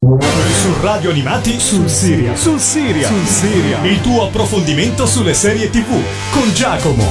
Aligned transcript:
Su 0.00 0.74
Radio 0.80 1.10
Animati 1.10 1.58
sul 1.58 1.88
Siria. 1.88 2.36
Sul 2.36 2.60
Siria. 2.60 3.08
Sul 3.08 3.26
Siria. 3.26 3.84
Il 3.84 4.00
tuo 4.00 4.28
approfondimento 4.28 5.06
sulle 5.06 5.34
serie 5.34 5.70
TV 5.70 5.88
con 6.30 6.52
Giacomo. 6.54 7.04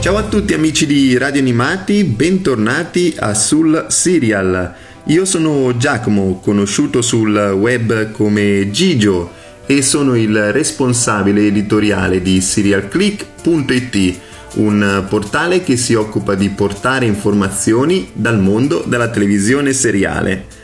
Ciao 0.00 0.18
a 0.18 0.24
tutti 0.24 0.52
amici 0.52 0.84
di 0.84 1.16
Radio 1.16 1.40
Animati, 1.40 2.04
bentornati 2.04 3.14
a 3.18 3.32
Sul 3.32 3.86
Serial. 3.88 4.74
Io 5.04 5.24
sono 5.24 5.74
Giacomo, 5.78 6.40
conosciuto 6.40 7.00
sul 7.00 7.34
web 7.56 8.10
come 8.10 8.70
Gigio 8.70 9.32
e 9.64 9.80
sono 9.80 10.14
il 10.14 10.52
responsabile 10.52 11.46
editoriale 11.46 12.20
di 12.20 12.38
serialclick.it, 12.42 14.20
un 14.56 15.06
portale 15.08 15.62
che 15.62 15.78
si 15.78 15.94
occupa 15.94 16.34
di 16.34 16.50
portare 16.50 17.06
informazioni 17.06 18.10
dal 18.12 18.38
mondo 18.38 18.84
della 18.86 19.08
televisione 19.08 19.72
seriale. 19.72 20.58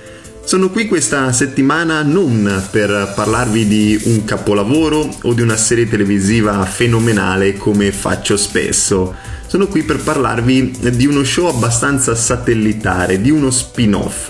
Sono 0.46 0.70
qui 0.70 0.86
questa 0.86 1.32
settimana 1.32 2.04
non 2.04 2.68
per 2.70 3.14
parlarvi 3.16 3.66
di 3.66 4.00
un 4.04 4.24
capolavoro 4.24 5.10
o 5.22 5.34
di 5.34 5.42
una 5.42 5.56
serie 5.56 5.88
televisiva 5.88 6.64
fenomenale 6.64 7.56
come 7.56 7.90
faccio 7.90 8.36
spesso. 8.36 9.12
Sono 9.48 9.68
qui 9.68 9.84
per 9.84 9.98
parlarvi 9.98 10.72
di 10.92 11.06
uno 11.06 11.22
show 11.22 11.46
abbastanza 11.46 12.16
satellitare, 12.16 13.20
di 13.20 13.30
uno 13.30 13.52
spin-off, 13.52 14.28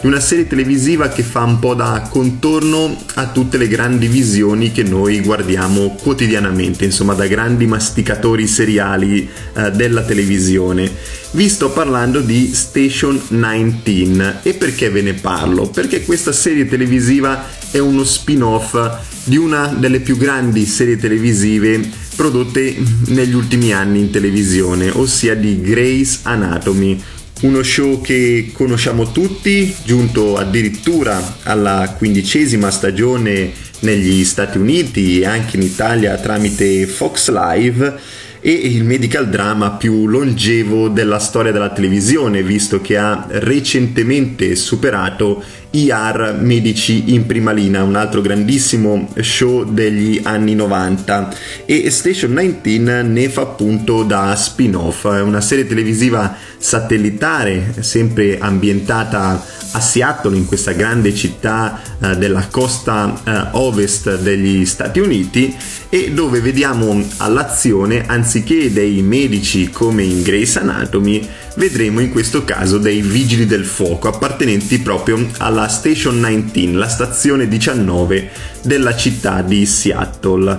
di 0.00 0.06
una 0.08 0.18
serie 0.18 0.48
televisiva 0.48 1.08
che 1.08 1.22
fa 1.22 1.44
un 1.44 1.60
po' 1.60 1.74
da 1.74 2.08
contorno 2.10 2.96
a 3.14 3.28
tutte 3.28 3.56
le 3.56 3.68
grandi 3.68 4.08
visioni 4.08 4.72
che 4.72 4.82
noi 4.82 5.20
guardiamo 5.20 5.96
quotidianamente, 6.02 6.84
insomma 6.84 7.14
da 7.14 7.28
grandi 7.28 7.66
masticatori 7.66 8.48
seriali 8.48 9.28
eh, 9.54 9.70
della 9.70 10.02
televisione. 10.02 10.90
Vi 11.30 11.48
sto 11.48 11.70
parlando 11.70 12.20
di 12.20 12.52
Station 12.52 13.20
19 13.28 14.40
e 14.42 14.54
perché 14.54 14.90
ve 14.90 15.02
ne 15.02 15.14
parlo? 15.14 15.68
Perché 15.68 16.02
questa 16.02 16.32
serie 16.32 16.66
televisiva 16.66 17.44
è 17.70 17.78
uno 17.78 18.02
spin-off 18.02 18.76
di 19.22 19.36
una 19.36 19.66
delle 19.66 20.00
più 20.00 20.16
grandi 20.16 20.64
serie 20.64 20.96
televisive 20.96 22.06
prodotte 22.18 22.76
negli 23.06 23.32
ultimi 23.32 23.72
anni 23.72 24.00
in 24.00 24.10
televisione, 24.10 24.90
ossia 24.90 25.36
di 25.36 25.60
Grey's 25.60 26.22
Anatomy, 26.24 27.00
uno 27.42 27.62
show 27.62 28.00
che 28.00 28.50
conosciamo 28.52 29.12
tutti, 29.12 29.72
giunto 29.84 30.36
addirittura 30.36 31.36
alla 31.44 31.94
quindicesima 31.96 32.72
stagione 32.72 33.52
negli 33.80 34.24
Stati 34.24 34.58
Uniti 34.58 35.20
e 35.20 35.26
anche 35.26 35.58
in 35.58 35.62
Italia 35.62 36.16
tramite 36.16 36.88
Fox 36.88 37.30
Live 37.30 38.00
e 38.40 38.50
il 38.50 38.82
medical 38.82 39.28
drama 39.28 39.70
più 39.70 40.08
longevo 40.08 40.88
della 40.88 41.20
storia 41.20 41.52
della 41.52 41.70
televisione, 41.70 42.42
visto 42.42 42.80
che 42.80 42.96
ha 42.96 43.26
recentemente 43.28 44.56
superato 44.56 45.40
IR 45.70 46.38
Medici 46.40 47.12
in 47.12 47.26
prima 47.26 47.52
linea, 47.52 47.82
un 47.82 47.96
altro 47.96 48.20
grandissimo 48.20 49.08
show 49.20 49.64
degli 49.64 50.20
anni 50.22 50.54
90 50.54 51.34
e 51.66 51.90
Station 51.90 52.34
19 52.34 53.02
ne 53.02 53.28
fa 53.28 53.42
appunto 53.42 54.02
da 54.02 54.34
spin-off, 54.34 55.06
è 55.06 55.20
una 55.20 55.40
serie 55.40 55.66
televisiva 55.66 56.34
satellitare 56.56 57.74
sempre 57.80 58.38
ambientata 58.38 59.44
a 59.72 59.80
Seattle, 59.80 60.36
in 60.36 60.46
questa 60.46 60.72
grande 60.72 61.14
città 61.14 61.80
eh, 62.00 62.16
della 62.16 62.46
costa 62.50 63.20
eh, 63.22 63.48
ovest 63.52 64.18
degli 64.20 64.64
Stati 64.64 64.98
Uniti 64.98 65.54
e 65.90 66.12
dove 66.12 66.40
vediamo 66.40 67.04
all'azione 67.18 68.06
anziché 68.06 68.72
dei 68.72 69.02
medici 69.02 69.70
come 69.70 70.02
in 70.02 70.22
Grey's 70.22 70.56
Anatomy 70.56 71.26
vedremo 71.58 71.98
in 71.98 72.10
questo 72.10 72.44
caso 72.44 72.78
dei 72.78 73.02
vigili 73.02 73.44
del 73.44 73.64
fuoco 73.64 74.06
appartenenti 74.06 74.78
proprio 74.78 75.26
alla 75.38 75.66
Station 75.66 76.20
19, 76.20 76.78
la 76.78 76.88
stazione 76.88 77.48
19 77.48 78.30
della 78.62 78.94
città 78.94 79.42
di 79.42 79.66
Seattle. 79.66 80.56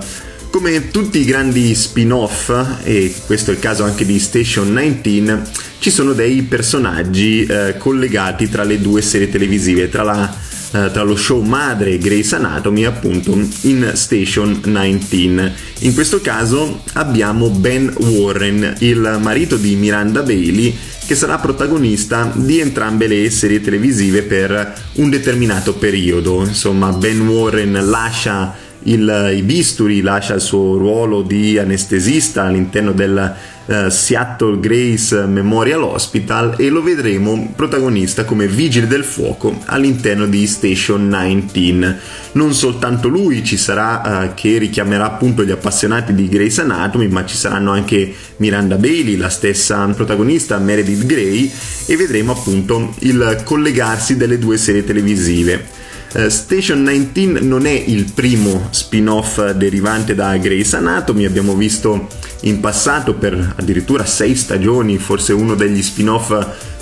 Come 0.51 0.89
tutti 0.89 1.19
i 1.19 1.25
grandi 1.25 1.73
spin-off, 1.73 2.51
e 2.83 3.13
questo 3.25 3.51
è 3.51 3.53
il 3.53 3.59
caso 3.61 3.83
anche 3.83 4.05
di 4.05 4.19
Station 4.19 4.73
19, 4.73 5.41
ci 5.79 5.89
sono 5.89 6.11
dei 6.11 6.41
personaggi 6.41 7.45
eh, 7.45 7.75
collegati 7.77 8.49
tra 8.49 8.63
le 8.63 8.81
due 8.81 9.01
serie 9.01 9.29
televisive, 9.29 9.87
tra, 9.87 10.03
la, 10.03 10.35
eh, 10.71 10.89
tra 10.91 11.03
lo 11.03 11.15
show 11.15 11.41
madre 11.41 11.97
Grey's 11.97 12.31
Anatomy 12.33 12.83
appunto 12.83 13.37
in 13.61 13.91
Station 13.93 14.59
19. 14.61 15.53
In 15.79 15.93
questo 15.93 16.21
caso 16.21 16.81
abbiamo 16.93 17.49
Ben 17.49 17.91
Warren, 17.97 18.75
il 18.79 19.17
marito 19.19 19.57
di 19.57 19.75
Miranda 19.75 20.21
Bailey, 20.21 20.75
che 21.07 21.15
sarà 21.15 21.39
protagonista 21.39 22.31
di 22.35 22.59
entrambe 22.59 23.07
le 23.07 23.31
serie 23.31 23.61
televisive 23.61 24.21
per 24.21 24.75
un 24.93 25.09
determinato 25.09 25.73
periodo. 25.73 26.43
Insomma, 26.43 26.91
Ben 26.91 27.27
Warren 27.27 27.89
lascia 27.89 28.55
il, 28.83 29.33
i 29.35 29.41
bisturi, 29.41 30.01
lascia 30.01 30.35
il 30.35 30.41
suo 30.41 30.77
ruolo 30.77 31.23
di 31.23 31.57
anestesista 31.57 32.43
all'interno 32.43 32.91
del 32.91 33.35
uh, 33.69 33.89
Seattle 33.89 34.59
Grace 34.59 35.25
Memorial 35.25 35.83
Hospital 35.83 36.55
e 36.57 36.69
lo 36.69 36.81
vedremo 36.81 37.53
protagonista 37.55 38.25
come 38.25 38.47
vigile 38.47 38.87
del 38.87 39.03
fuoco 39.03 39.61
all'interno 39.65 40.25
di 40.25 40.45
Station 40.47 41.07
19. 41.51 41.97
Non 42.31 42.53
soltanto 42.53 43.07
lui 43.07 43.43
ci 43.43 43.57
sarà 43.57 44.01
uh, 44.01 44.33
che 44.33 44.57
richiamerà 44.57 45.05
appunto 45.05 45.43
gli 45.43 45.51
appassionati 45.51 46.13
di 46.13 46.27
Grace 46.27 46.61
Anatomy, 46.61 47.07
ma 47.07 47.25
ci 47.25 47.37
saranno 47.37 47.71
anche 47.71 48.13
Miranda 48.37 48.75
Bailey, 48.75 49.15
la 49.15 49.29
stessa 49.29 49.85
protagonista 49.87 50.57
Meredith 50.57 51.05
Grey 51.05 51.51
e 51.85 51.95
vedremo 51.95 52.31
appunto 52.31 52.93
il 52.99 53.41
collegarsi 53.43 54.17
delle 54.17 54.39
due 54.39 54.57
serie 54.57 54.83
televisive. 54.83 55.77
Uh, 56.11 56.27
Station 56.27 56.83
19 56.85 57.41
non 57.41 57.65
è 57.67 57.71
il 57.71 58.11
primo 58.13 58.67
spin-off 58.71 59.51
derivante 59.51 60.15
da 60.15 60.35
Grey's 60.37 60.73
Anatomy, 60.73 61.25
abbiamo 61.25 61.55
visto 61.55 62.07
in 62.41 62.59
passato 62.59 63.13
per 63.13 63.53
addirittura 63.57 64.05
sei 64.05 64.35
stagioni, 64.35 64.97
forse 64.97 65.33
uno 65.33 65.53
degli 65.53 65.81
spin-off 65.83 66.33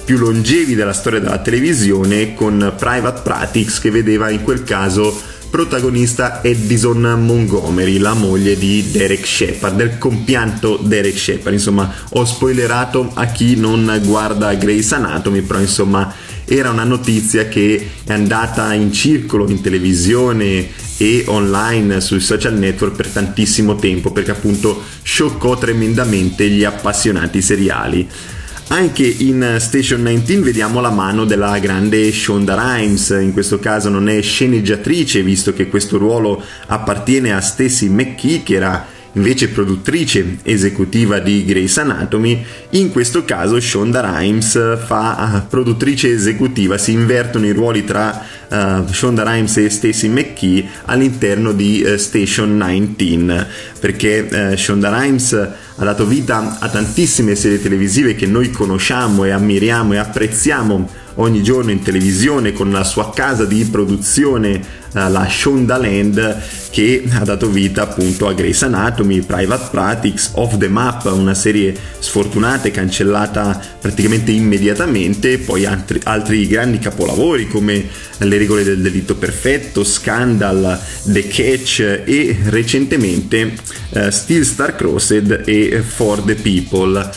più 0.05 0.17
longevi 0.17 0.75
della 0.75 0.93
storia 0.93 1.19
della 1.19 1.39
televisione 1.39 2.33
con 2.33 2.73
Private 2.77 3.21
Practice 3.21 3.81
che 3.81 3.91
vedeva 3.91 4.29
in 4.29 4.43
quel 4.43 4.63
caso 4.63 5.13
protagonista 5.49 6.43
Edison 6.43 7.01
Montgomery, 7.01 7.97
la 7.97 8.13
moglie 8.13 8.57
di 8.57 8.89
Derek 8.91 9.25
Shepard, 9.25 9.75
del 9.75 9.97
compianto 9.97 10.77
Derek 10.77 11.17
Shepard. 11.17 11.53
Insomma, 11.53 11.93
ho 12.09 12.25
spoilerato 12.25 13.11
a 13.13 13.25
chi 13.25 13.55
non 13.55 13.99
guarda 14.03 14.53
Grey's 14.55 14.91
Anatomy, 14.91 15.41
però 15.41 15.59
insomma 15.59 16.13
era 16.49 16.69
una 16.69 16.85
notizia 16.85 17.47
che 17.47 17.89
è 18.05 18.13
andata 18.13 18.73
in 18.73 18.93
circolo 18.93 19.49
in 19.49 19.59
televisione 19.59 20.69
e 20.95 21.25
online 21.27 21.99
sui 21.99 22.21
social 22.21 22.53
network 22.53 22.95
per 22.95 23.07
tantissimo 23.07 23.75
tempo 23.75 24.11
perché 24.11 24.31
appunto 24.31 24.81
scioccò 25.01 25.57
tremendamente 25.57 26.47
gli 26.47 26.63
appassionati 26.63 27.41
seriali. 27.41 28.07
Anche 28.69 29.05
in 29.05 29.57
Station 29.59 30.03
19 30.03 30.41
vediamo 30.41 30.81
la 30.81 30.89
mano 30.89 31.25
della 31.25 31.57
grande 31.59 32.11
Shonda 32.11 32.55
Rhimes, 32.55 33.09
in 33.21 33.31
questo 33.33 33.59
caso 33.59 33.89
non 33.89 34.09
è 34.09 34.21
sceneggiatrice 34.21 35.23
visto 35.23 35.53
che 35.53 35.67
questo 35.67 35.97
ruolo 35.97 36.41
appartiene 36.67 37.33
a 37.33 37.41
Stacy 37.41 37.87
McKee 37.87 38.43
che 38.43 38.55
era 38.55 38.85
invece 39.17 39.49
produttrice 39.49 40.37
esecutiva 40.43 41.19
di 41.19 41.43
Grey's 41.43 41.77
Anatomy, 41.77 42.45
in 42.71 42.91
questo 42.91 43.25
caso 43.25 43.59
Shonda 43.59 44.01
Rhimes 44.01 44.77
fa 44.85 45.43
uh, 45.43 45.47
produttrice 45.47 46.11
esecutiva, 46.11 46.77
si 46.77 46.91
invertono 46.91 47.45
i 47.45 47.51
ruoli 47.51 47.83
tra 47.83 48.23
uh, 48.47 48.85
Shonda 48.89 49.23
Rhimes 49.23 49.57
e 49.57 49.69
Stacey 49.69 50.09
McKee 50.09 50.65
all'interno 50.85 51.51
di 51.51 51.83
uh, 51.83 51.97
Station 51.97 52.57
19, 52.95 53.47
perché 53.79 54.55
Shonda 54.55 54.95
Rhimes 54.97 55.33
ha 55.33 55.83
dato 55.83 56.05
vita 56.05 56.57
a 56.59 56.69
tantissime 56.69 57.35
serie 57.35 57.61
televisive 57.61 58.15
che 58.15 58.25
noi 58.25 58.49
conosciamo 58.51 59.25
e 59.25 59.31
ammiriamo 59.31 59.93
e 59.93 59.97
apprezziamo 59.97 61.05
ogni 61.17 61.43
giorno 61.43 61.71
in 61.71 61.81
televisione 61.81 62.53
con 62.53 62.71
la 62.71 62.83
sua 62.83 63.11
casa 63.13 63.45
di 63.45 63.63
produzione, 63.65 64.61
eh, 64.93 65.09
la 65.09 65.27
Shondaland, 65.29 66.41
che 66.69 67.03
ha 67.11 67.23
dato 67.23 67.49
vita 67.49 67.83
appunto 67.83 68.27
a 68.27 68.33
Grey's 68.33 68.61
Anatomy, 68.63 69.21
Private 69.21 69.67
Practice, 69.71 70.29
Off 70.33 70.57
the 70.57 70.67
Map, 70.67 71.05
una 71.05 71.33
serie 71.33 71.75
sfortunata 71.99 72.67
e 72.67 72.71
cancellata 72.71 73.59
praticamente 73.79 74.31
immediatamente, 74.31 75.39
poi 75.39 75.65
altri, 75.65 75.99
altri 76.03 76.47
grandi 76.47 76.79
capolavori 76.79 77.47
come 77.47 78.05
Le 78.19 78.37
regole 78.37 78.63
del 78.63 78.81
delitto 78.81 79.15
perfetto, 79.15 79.83
Scandal, 79.83 80.79
The 81.03 81.27
Catch 81.27 82.01
e 82.03 82.35
recentemente 82.45 83.53
uh, 83.89 84.09
Still 84.09 84.41
Star 84.41 84.75
Crossed 84.75 85.43
e 85.45 85.83
For 85.85 86.21
the 86.21 86.35
People. 86.35 87.09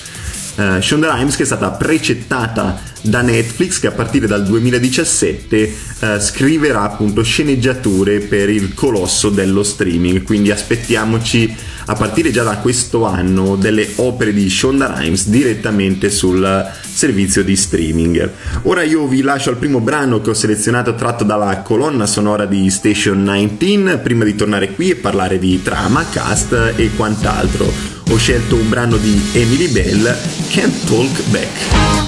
Uh, 0.61 0.79
Shonda 0.79 1.15
Rhimes 1.15 1.37
che 1.37 1.45
è 1.45 1.47
stata 1.47 1.71
precettata 1.71 2.79
da 3.03 3.23
Netflix 3.23 3.79
che 3.81 3.87
a 3.87 3.93
partire 3.93 4.27
dal 4.27 4.45
2017 4.45 5.75
eh, 6.01 6.21
scriverà 6.21 6.83
appunto 6.83 7.23
sceneggiature 7.23 8.21
per 8.21 8.51
il 8.51 8.75
colosso 8.75 9.31
dello 9.31 9.63
streaming 9.63 10.23
quindi 10.23 10.51
aspettiamoci 10.51 11.57
a 11.87 11.95
partire 11.95 12.31
già 12.31 12.43
da 12.43 12.59
questo 12.59 13.07
anno 13.07 13.57
delle 13.57 13.89
opere 13.97 14.33
di 14.33 14.49
Shonda 14.51 14.95
Rhimes 14.99 15.29
direttamente 15.29 16.11
sul 16.11 16.69
servizio 16.93 17.43
di 17.43 17.57
streaming. 17.57 18.31
Ora 18.63 18.83
io 18.83 19.07
vi 19.07 19.23
lascio 19.23 19.51
al 19.51 19.57
primo 19.57 19.81
brano 19.81 20.21
che 20.21 20.31
ho 20.31 20.35
selezionato 20.35 20.95
tratto 20.95 21.25
dalla 21.25 21.63
colonna 21.63 22.07
sonora 22.07 22.45
di 22.45 22.71
Station 22.71 23.25
19 23.25 23.99
prima 23.99 24.25
di 24.25 24.37
tornare 24.37 24.73
qui 24.73 24.91
e 24.91 24.97
parlare 24.97 25.39
di 25.39 25.61
trama, 25.63 26.05
cast 26.09 26.75
e 26.77 26.91
quant'altro. 26.95 28.00
Ho 28.11 28.17
scelto 28.17 28.57
un 28.57 28.69
brano 28.69 28.97
di 28.97 29.31
Emily 29.33 29.69
Bell, 29.69 30.19
Can't 30.51 30.87
Talk 30.87 31.23
Back. 31.31 31.99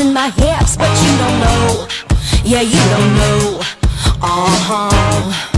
in 0.00 0.12
my 0.12 0.28
hips, 0.30 0.76
but 0.76 0.90
you 1.02 1.18
don't 1.18 1.40
know. 1.40 1.88
Yeah, 2.44 2.60
you 2.60 2.78
don't 2.90 3.14
know. 3.16 3.60
Uh 4.22 4.46
huh. 4.68 5.57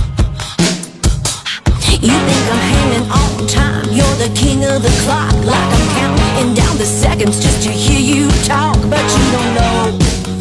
You 2.03 2.09
think 2.09 2.45
I'm 2.51 2.63
hanging 2.73 3.11
on 3.11 3.47
time? 3.47 3.85
You're 3.93 4.17
the 4.17 4.33
king 4.35 4.65
of 4.65 4.83
the 4.83 4.89
clock, 5.05 5.35
like 5.45 5.55
I'm 5.55 5.89
counting 6.01 6.55
down 6.55 6.79
the 6.79 6.87
seconds 6.87 7.39
just 7.41 7.63
to 7.65 7.71
hear 7.71 8.01
you 8.01 8.31
talk, 8.45 8.77
but 8.89 9.05
you 9.05 9.25
don't 9.37 9.55
know. 9.55 9.99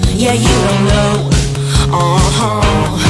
Yeah, 0.07 0.33
you 0.33 0.47
don't 0.47 0.85
know. 0.87 1.29
Uh 1.91 3.08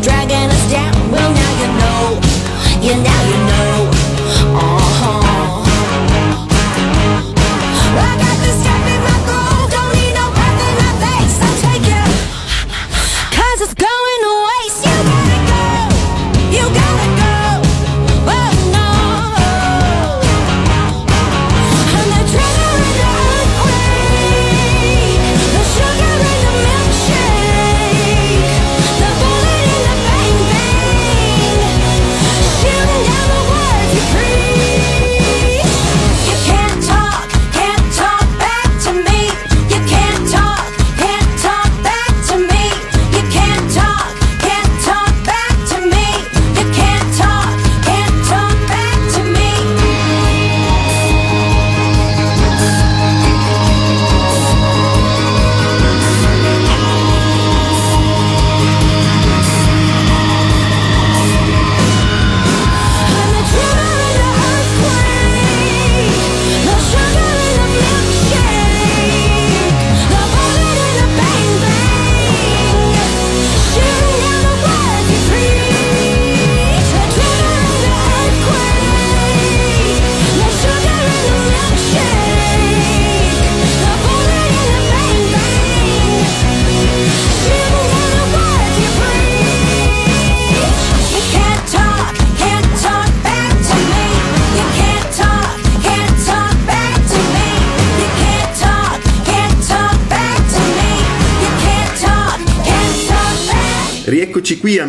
drag 0.00 0.21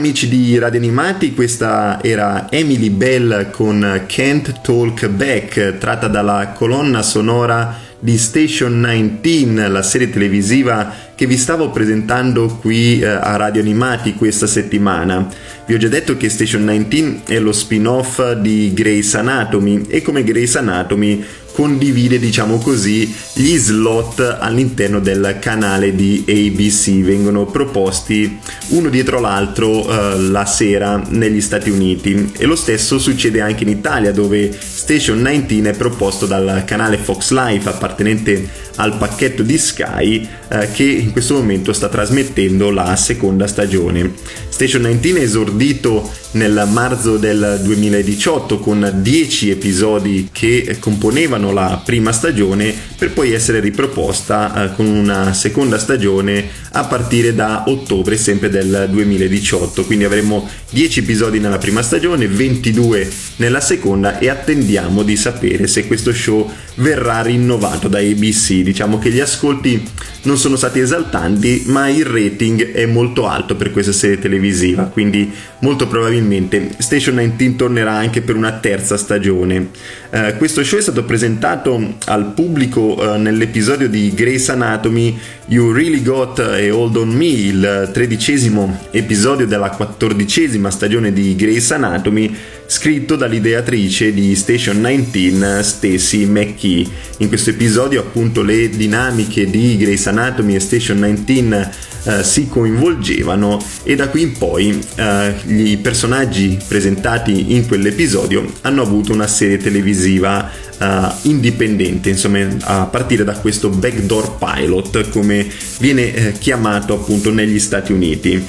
amici 0.04 0.28
di 0.28 0.60
Radio 0.60 0.80
Animati, 0.80 1.34
questa 1.34 2.04
era 2.04 2.52
Emily 2.52 2.90
Bell 2.90 3.52
con 3.52 4.04
Can't 4.06 4.60
Talk 4.60 5.08
Back, 5.08 5.78
tratta 5.78 6.10
dalla 6.10 6.52
colonna 6.54 7.02
sonora 7.02 7.80
di 8.00 8.18
Station 8.18 8.82
19, 9.22 9.70
la 9.70 9.82
serie 9.82 10.10
televisiva 10.10 10.94
che 11.16 11.26
vi 11.26 11.38
stavo 11.38 11.70
presentando 11.70 12.48
qui 12.60 13.00
eh, 13.00 13.06
a 13.06 13.38
Radio 13.38 13.62
Animati 13.62 14.16
questa 14.16 14.46
settimana. 14.46 15.26
Vi 15.66 15.74
ho 15.74 15.78
già 15.78 15.88
detto 15.88 16.18
che 16.18 16.28
Station 16.28 16.66
19 16.66 17.22
è 17.26 17.40
lo 17.40 17.54
spin-off 17.54 18.34
di 18.34 18.74
Grey's 18.74 19.16
Anatomy 19.16 19.86
e 19.88 20.02
come 20.02 20.26
Grey's 20.26 20.58
Anatomy 20.58 21.24
condivide, 21.54 22.20
diciamo 22.20 22.58
così, 22.58 23.14
gli 23.34 23.56
slot 23.56 24.38
all'interno 24.40 25.00
del 25.00 25.38
canale 25.40 25.96
di 25.96 26.26
ABC. 26.28 27.02
Vengono 27.02 27.46
proposti 27.46 28.40
uno 28.70 28.90
dietro 28.90 29.20
l'altro 29.20 29.88
eh, 29.88 30.20
la 30.20 30.46
sera 30.46 31.02
negli 31.08 31.42
Stati 31.42 31.70
Uniti 31.70 32.34
e 32.38 32.46
lo 32.46 32.56
stesso 32.56 33.00
succede 33.00 33.40
anche 33.40 33.64
in 33.64 33.70
Italia 33.70 34.12
dove 34.12 34.52
Station 34.52 35.24
19 35.24 35.70
è 35.70 35.78
proposto 35.78 36.26
dal 36.26 36.64
canale 36.66 36.98
Fox 36.98 37.32
Life 37.32 37.70
appartenente 37.70 38.50
al 38.76 38.98
pacchetto 38.98 39.44
di 39.44 39.58
Sky 39.58 40.28
eh, 40.48 40.72
che 40.72 40.84
in 40.84 41.12
questo 41.12 41.36
momento 41.36 41.74
sta 41.74 41.90
trasmettendo 41.90 42.72
la 42.72 42.96
seconda 42.96 43.48
stagione. 43.48 44.14
Station 44.50 44.82
19 44.84 45.20
è 45.20 45.24
esordito 45.24 46.10
nel 46.34 46.68
marzo 46.72 47.18
del 47.18 47.60
2018 47.64 48.60
con 48.60 48.92
10 49.02 49.52
episodi 49.52 50.30
che 50.32 50.78
componevano 50.80 51.52
la 51.52 51.82
prima 51.84 52.12
stagione 52.12 52.74
per 52.98 53.12
poi 53.12 53.34
essere 53.34 53.60
riproposta 53.60 54.72
eh, 54.72 54.76
con 54.76 54.88
una 54.88 55.34
seconda 55.34 55.78
stagione 55.78 56.48
a 56.72 56.86
partire 56.86 57.36
da 57.36 57.66
ottobre 57.68 58.18
sempre 58.18 58.50
del 58.50 58.88
2018 58.90 59.86
quindi 59.86 60.06
avremo 60.06 60.48
10 60.72 61.00
episodi 61.00 61.40
nella 61.40 61.60
prima 61.60 61.82
stagione 61.84 62.28
22 62.28 63.10
nella 63.38 63.62
seconda 63.62 64.18
e 64.18 64.30
attendiamo 64.30 65.04
di 65.04 65.16
sapere 65.16 65.68
se 65.68 65.86
questo 65.86 66.14
show 66.14 66.50
verrà 66.76 67.22
rinnovato 67.22 67.88
da 67.88 68.00
ABC 68.00 68.62
diciamo 68.62 68.98
che 69.00 69.12
gli 69.12 69.20
ascolti 69.20 69.82
non 70.24 70.38
sono 70.38 70.56
stati 70.56 70.80
esaltanti 70.80 71.64
ma 71.68 71.90
il 71.90 72.06
rating 72.06 72.72
è 72.72 72.86
molto 72.86 73.28
alto 73.28 73.56
per 73.56 73.72
questa 73.72 73.92
serie 73.92 74.20
televisiva 74.20 74.84
quindi 74.84 75.32
molto 75.60 75.88
probabilmente 75.88 76.72
Station 76.78 77.16
19 77.16 77.56
tornerà 77.56 77.94
anche 77.94 78.22
per 78.22 78.36
una 78.36 78.52
terza 78.54 78.98
stagione. 78.98 79.70
Eh, 80.10 80.36
questo 80.38 80.64
show 80.64 80.78
è 80.78 80.82
stato 80.82 81.04
presentato 81.04 81.96
al 82.06 82.34
pubblico 82.34 83.14
eh, 83.14 83.18
nell'episodio 83.18 83.88
di 83.90 84.14
Grey's 84.14 84.50
Anatomy 84.50 85.18
You 85.48 85.72
Really 85.72 86.02
Got 86.02 86.40
a 86.40 86.74
Hold 86.74 86.98
on 86.98 87.10
Me 87.10 87.26
il 87.26 87.90
tredicesimo 87.92 88.88
episodio 88.92 89.48
della 89.48 89.70
quattordicesima 89.70 90.70
stagione 90.70 91.12
di 91.12 91.36
Grey's 91.36 91.72
Anatomy 91.72 92.36
scritto 92.74 93.16
dall'ideatrice 93.16 94.12
di 94.12 94.36
Station 94.36 94.82
19 94.82 95.62
Stacy 95.62 96.26
McKee. 96.26 96.88
In 97.18 97.28
questo 97.28 97.52
episodio 97.52 98.00
appunto 98.00 98.42
le 98.42 98.68
dinamiche 98.68 99.48
di 99.48 99.78
Grey's 99.78 100.08
Anatomy 100.08 100.56
e 100.56 100.60
Station 100.60 101.22
19 101.24 101.72
eh, 102.06 102.24
si 102.24 102.48
coinvolgevano 102.48 103.64
e 103.84 103.94
da 103.96 104.08
qui 104.10 104.24
in 104.24 104.32
poi 104.40 104.84
eh, 104.96 105.36
i 105.46 105.78
personaggi 105.78 106.58
presentati 106.68 107.54
in 107.54 107.68
quell'episodio 107.68 108.44
hanno 108.62 108.82
avuto 108.82 109.14
una 109.14 109.28
serie 109.28 109.58
televisiva 109.58 110.50
eh, 110.52 111.12
indipendente, 111.22 112.10
insomma 112.10 112.40
a 112.62 112.86
partire 112.86 113.24
da 113.24 113.34
questo 113.34 113.70
backdoor 113.70 114.38
pilot 114.38 115.10
come 115.10 115.48
viene 115.78 116.14
eh, 116.14 116.32
chiamato 116.32 116.96
appunto 116.96 117.32
negli 117.32 117.60
Stati 117.60 117.94
Uniti. 117.94 118.44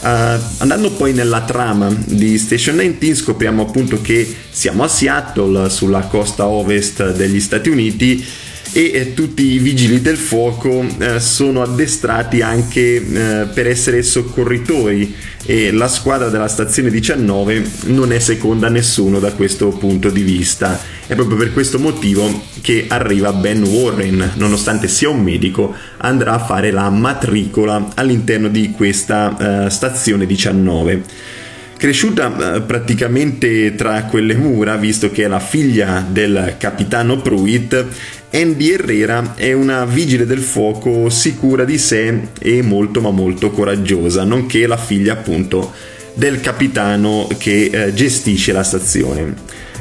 Uh, 0.00 0.40
andando 0.58 0.90
poi 0.92 1.12
nella 1.12 1.40
trama 1.42 1.92
di 1.92 2.38
Station 2.38 2.76
19 2.76 3.14
scopriamo 3.16 3.62
appunto 3.62 4.00
che 4.00 4.32
siamo 4.48 4.84
a 4.84 4.88
Seattle 4.88 5.68
sulla 5.70 6.02
costa 6.02 6.46
ovest 6.46 7.14
degli 7.16 7.40
Stati 7.40 7.68
Uniti 7.68 8.24
e 8.78 8.92
eh, 8.94 9.12
tutti 9.12 9.42
i 9.42 9.58
vigili 9.58 10.00
del 10.00 10.16
fuoco 10.16 10.86
eh, 10.98 11.18
sono 11.18 11.62
addestrati 11.62 12.42
anche 12.42 12.94
eh, 12.94 13.46
per 13.52 13.66
essere 13.66 14.04
soccorritori. 14.04 15.16
E 15.44 15.72
la 15.72 15.88
squadra 15.88 16.28
della 16.28 16.46
stazione 16.46 16.88
19 16.88 17.70
non 17.86 18.12
è 18.12 18.20
seconda 18.20 18.68
a 18.68 18.70
nessuno 18.70 19.18
da 19.18 19.32
questo 19.32 19.70
punto 19.70 20.10
di 20.10 20.22
vista. 20.22 20.78
È 21.08 21.16
proprio 21.16 21.36
per 21.36 21.52
questo 21.52 21.80
motivo 21.80 22.44
che 22.60 22.84
arriva 22.86 23.32
Ben 23.32 23.64
Warren, 23.64 24.34
nonostante 24.36 24.86
sia 24.86 25.08
un 25.08 25.22
medico, 25.24 25.74
andrà 25.96 26.34
a 26.34 26.38
fare 26.38 26.70
la 26.70 26.88
matricola 26.88 27.88
all'interno 27.94 28.46
di 28.46 28.70
questa 28.70 29.64
eh, 29.66 29.70
stazione 29.70 30.24
19 30.24 31.02
cresciuta 31.78 32.60
praticamente 32.60 33.76
tra 33.76 34.02
quelle 34.02 34.34
mura, 34.34 34.76
visto 34.76 35.12
che 35.12 35.24
è 35.24 35.28
la 35.28 35.38
figlia 35.38 36.04
del 36.06 36.56
capitano 36.58 37.18
Pruitt, 37.18 37.86
Andy 38.30 38.70
Herrera 38.70 39.34
è 39.36 39.52
una 39.52 39.84
vigile 39.84 40.26
del 40.26 40.40
fuoco 40.40 41.08
sicura 41.08 41.64
di 41.64 41.78
sé 41.78 42.28
e 42.38 42.62
molto 42.62 43.00
ma 43.00 43.10
molto 43.10 43.50
coraggiosa, 43.50 44.24
nonché 44.24 44.66
la 44.66 44.76
figlia 44.76 45.14
appunto 45.14 45.72
del 46.12 46.40
capitano 46.40 47.28
che 47.38 47.70
eh, 47.72 47.94
gestisce 47.94 48.52
la 48.52 48.62
stazione. 48.62 49.34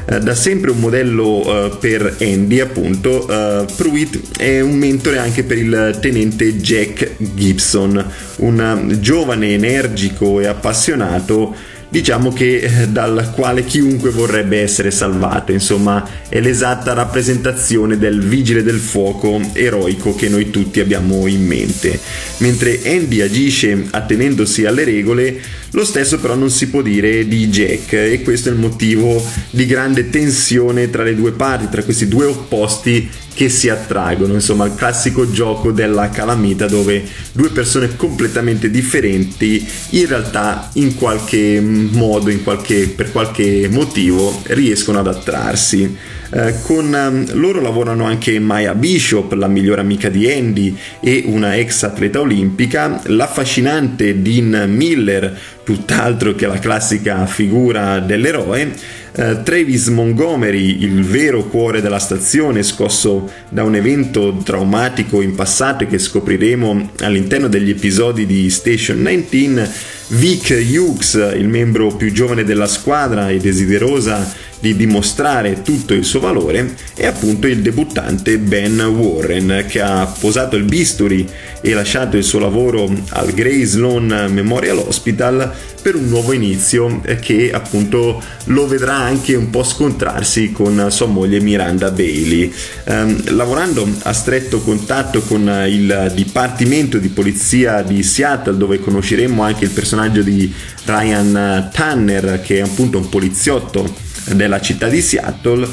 Eh, 0.10 0.20
da 0.20 0.36
sempre 0.36 0.72
un 0.72 0.80
modello 0.80 1.46
uh, 1.46 1.78
per 1.80 2.16
Andy, 2.22 2.62
appunto, 2.62 3.26
uh, 3.30 3.66
Pruitt 3.76 4.38
è 4.38 4.62
un 4.62 4.78
mentore 4.78 5.18
anche 5.18 5.44
per 5.44 5.58
il 5.58 5.98
tenente 6.00 6.56
Jack 6.56 7.16
Gibson, 7.18 8.06
un 8.38 8.98
giovane 9.02 9.54
energico 9.54 10.40
e 10.40 10.48
appassionato 10.48 11.54
diciamo 11.90 12.34
che 12.34 12.58
eh, 12.58 12.88
dal 12.90 13.32
quale 13.34 13.64
chiunque 13.64 14.10
vorrebbe 14.10 14.62
essere 14.62 14.92
salvato, 14.92 15.52
insomma 15.52 16.08
è 16.28 16.40
l'esatta 16.40 16.94
rappresentazione 16.94 17.98
del 17.98 18.22
vigile 18.22 18.64
del 18.64 18.80
fuoco 18.80 19.40
eroico 19.54 20.16
che 20.16 20.30
noi 20.30 20.50
tutti 20.50 20.80
abbiamo 20.80 21.28
in 21.28 21.46
mente. 21.46 22.00
Mentre 22.38 22.82
Andy 22.86 23.22
agisce 23.22 23.88
attenendosi 23.90 24.66
alle 24.66 24.84
regole, 24.84 25.40
lo 25.72 25.84
stesso 25.84 26.20
però 26.20 26.36
non 26.36 26.50
si 26.50 26.70
può 26.70 26.82
dire 26.82 27.28
di 27.28 27.48
Jack 27.48 27.94
e 27.94 28.22
questo 28.24 28.50
è 28.50 28.52
il 28.52 28.58
motivo 28.58 29.24
di 29.50 29.66
grande 29.66 30.10
tensione 30.10 30.90
tra 30.90 31.04
le 31.04 31.16
due 31.16 31.32
parti, 31.32 31.70
tra 31.70 31.84
questi 31.84 32.08
due 32.08 32.26
opposti 32.26 33.10
che 33.38 33.50
si 33.50 33.70
attraggono, 33.70 34.34
insomma 34.34 34.66
il 34.66 34.74
classico 34.74 35.30
gioco 35.30 35.72
della 35.72 36.10
calamita 36.10 36.66
dove 36.66 37.04
due 37.34 37.52
persone 37.52 37.96
completamente 37.96 38.72
differenti 38.72 39.64
in 39.92 40.08
realtà 40.08 40.72
in 40.74 40.96
qualche 40.96 41.60
modo, 41.62 42.32
in 42.32 42.44
qualche, 42.44 42.88
per 42.88 43.12
qualche 43.12 43.68
motivo 43.70 44.42
riescono 44.48 44.98
ad 45.00 45.08
attrarsi. 45.08 45.96
Eh, 46.30 46.56
con 46.64 46.92
um, 46.92 47.26
loro 47.40 47.62
lavorano 47.62 48.04
anche 48.04 48.38
Maya 48.40 48.74
Bishop, 48.74 49.32
la 49.34 49.48
migliore 49.48 49.80
amica 49.82 50.10
di 50.10 50.30
Andy 50.30 50.76
e 51.00 51.24
una 51.28 51.56
ex 51.56 51.84
atleta 51.84 52.20
olimpica, 52.20 53.02
l'affascinante 53.06 54.22
Dean 54.22 54.66
Miller, 54.68 55.40
tutt'altro 55.68 56.34
che 56.34 56.48
la 56.48 56.60
classica 56.60 57.26
figura 57.26 58.00
dell'eroe, 58.00 58.74
eh, 59.12 59.44
Travis 59.44 59.88
Montgomery, 59.88 60.82
il 60.82 61.04
vero 61.04 61.44
cuore 61.44 61.82
della 61.82 62.00
stazione, 62.00 62.64
scosso 62.64 63.30
da 63.50 63.66
un 63.66 63.76
evento 63.76 64.38
traumatico 64.46 65.22
in 65.22 65.36
passato 65.36 65.86
che 65.86 65.98
scopriremo 65.98 66.92
all'interno 67.02 67.50
degli 67.50 67.72
episodi 67.72 68.26
di 68.26 68.50
Station 68.50 69.04
19, 69.04 69.70
Vic 70.08 70.58
Hughes, 70.70 71.16
il 71.36 71.50
membro 71.50 71.94
più 71.94 72.14
giovane 72.14 72.46
della 72.46 72.68
squadra 72.68 73.30
e 73.30 73.38
desiderosa 73.38 74.26
di 74.60 74.76
dimostrare 74.76 75.62
tutto 75.62 75.94
il 75.94 76.04
suo 76.04 76.20
valore 76.20 76.76
e 76.96 77.06
appunto 77.06 77.48
il 77.48 77.62
debuttante 77.62 78.38
Ben 78.38 78.80
Warren 78.80 79.66
che 79.68 79.82
ha 79.82 80.06
posato 80.06 80.56
il 80.56 80.64
bisturi 80.64 81.28
e 81.62 81.74
lasciato 81.74 82.18
il 82.18 82.24
suo 82.24 82.40
lavoro 82.40 82.92
al 83.10 83.32
Grey 83.34 83.64
Sloan 83.64 84.30
Memorial 84.32 84.78
Hospital 84.80 85.54
per 85.82 85.96
un 85.96 86.10
nuovo 86.10 86.34
inizio 86.34 87.02
che 87.22 87.52
appunto 87.52 88.22
lo 88.46 88.68
vedrà 88.68 88.96
anche 88.96 89.36
un 89.36 89.50
po' 89.50 89.64
scontrarsi 89.64 90.52
con 90.52 90.88
sua 90.90 91.06
moglie 91.06 91.40
Miranda 91.40 91.92
Bailey. 91.92 92.52
Um, 92.86 93.36
lavorando 93.36 93.88
a 94.04 94.12
stretto 94.12 94.60
contatto 94.60 95.22
con 95.22 95.50
il 95.68 96.12
Dipartimento 96.14 96.98
di 96.98 97.08
Polizia 97.10 97.84
di 97.84 98.04
Seattle 98.04 98.58
dove 98.58 98.80
conosceremo 98.80 99.42
anche 99.44 99.66
il 99.66 99.72
personaggio 99.72 100.22
di 100.22 100.54
Ryan 100.84 101.70
Tanner 101.72 102.42
che 102.42 102.58
è 102.58 102.62
appunto 102.62 102.98
un 102.98 103.08
poliziotto 103.08 104.06
della 104.34 104.62
città 104.62 104.88
di 104.88 105.02
Seattle, 105.02 105.68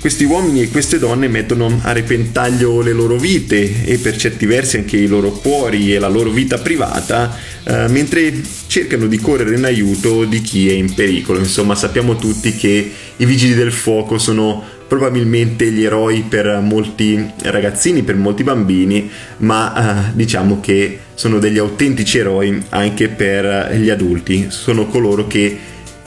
questi 0.00 0.24
uomini 0.24 0.62
e 0.62 0.68
queste 0.68 0.98
donne 0.98 1.26
mettono 1.26 1.80
a 1.82 1.92
repentaglio 1.92 2.80
le 2.80 2.92
loro 2.92 3.16
vite 3.16 3.84
e 3.84 3.98
per 3.98 4.16
certi 4.16 4.46
versi 4.46 4.76
anche 4.76 4.96
i 4.96 5.06
loro 5.06 5.30
cuori 5.30 5.94
e 5.94 5.98
la 5.98 6.08
loro 6.08 6.30
vita 6.30 6.58
privata, 6.58 7.36
eh, 7.64 7.88
mentre 7.88 8.32
cercano 8.68 9.06
di 9.06 9.18
correre 9.18 9.56
in 9.56 9.64
aiuto 9.64 10.24
di 10.24 10.40
chi 10.42 10.68
è 10.68 10.74
in 10.74 10.94
pericolo. 10.94 11.38
Insomma, 11.38 11.74
sappiamo 11.74 12.16
tutti 12.16 12.54
che 12.54 12.92
i 13.16 13.24
vigili 13.24 13.54
del 13.54 13.72
fuoco 13.72 14.18
sono 14.18 14.62
probabilmente 14.86 15.72
gli 15.72 15.82
eroi 15.82 16.24
per 16.28 16.60
molti 16.60 17.28
ragazzini, 17.42 18.02
per 18.02 18.14
molti 18.14 18.44
bambini, 18.44 19.10
ma 19.38 20.08
eh, 20.08 20.12
diciamo 20.14 20.60
che 20.60 21.00
sono 21.14 21.38
degli 21.38 21.58
autentici 21.58 22.18
eroi 22.18 22.62
anche 22.68 23.08
per 23.08 23.74
gli 23.76 23.90
adulti, 23.90 24.46
sono 24.50 24.86
coloro 24.86 25.26
che 25.26 25.58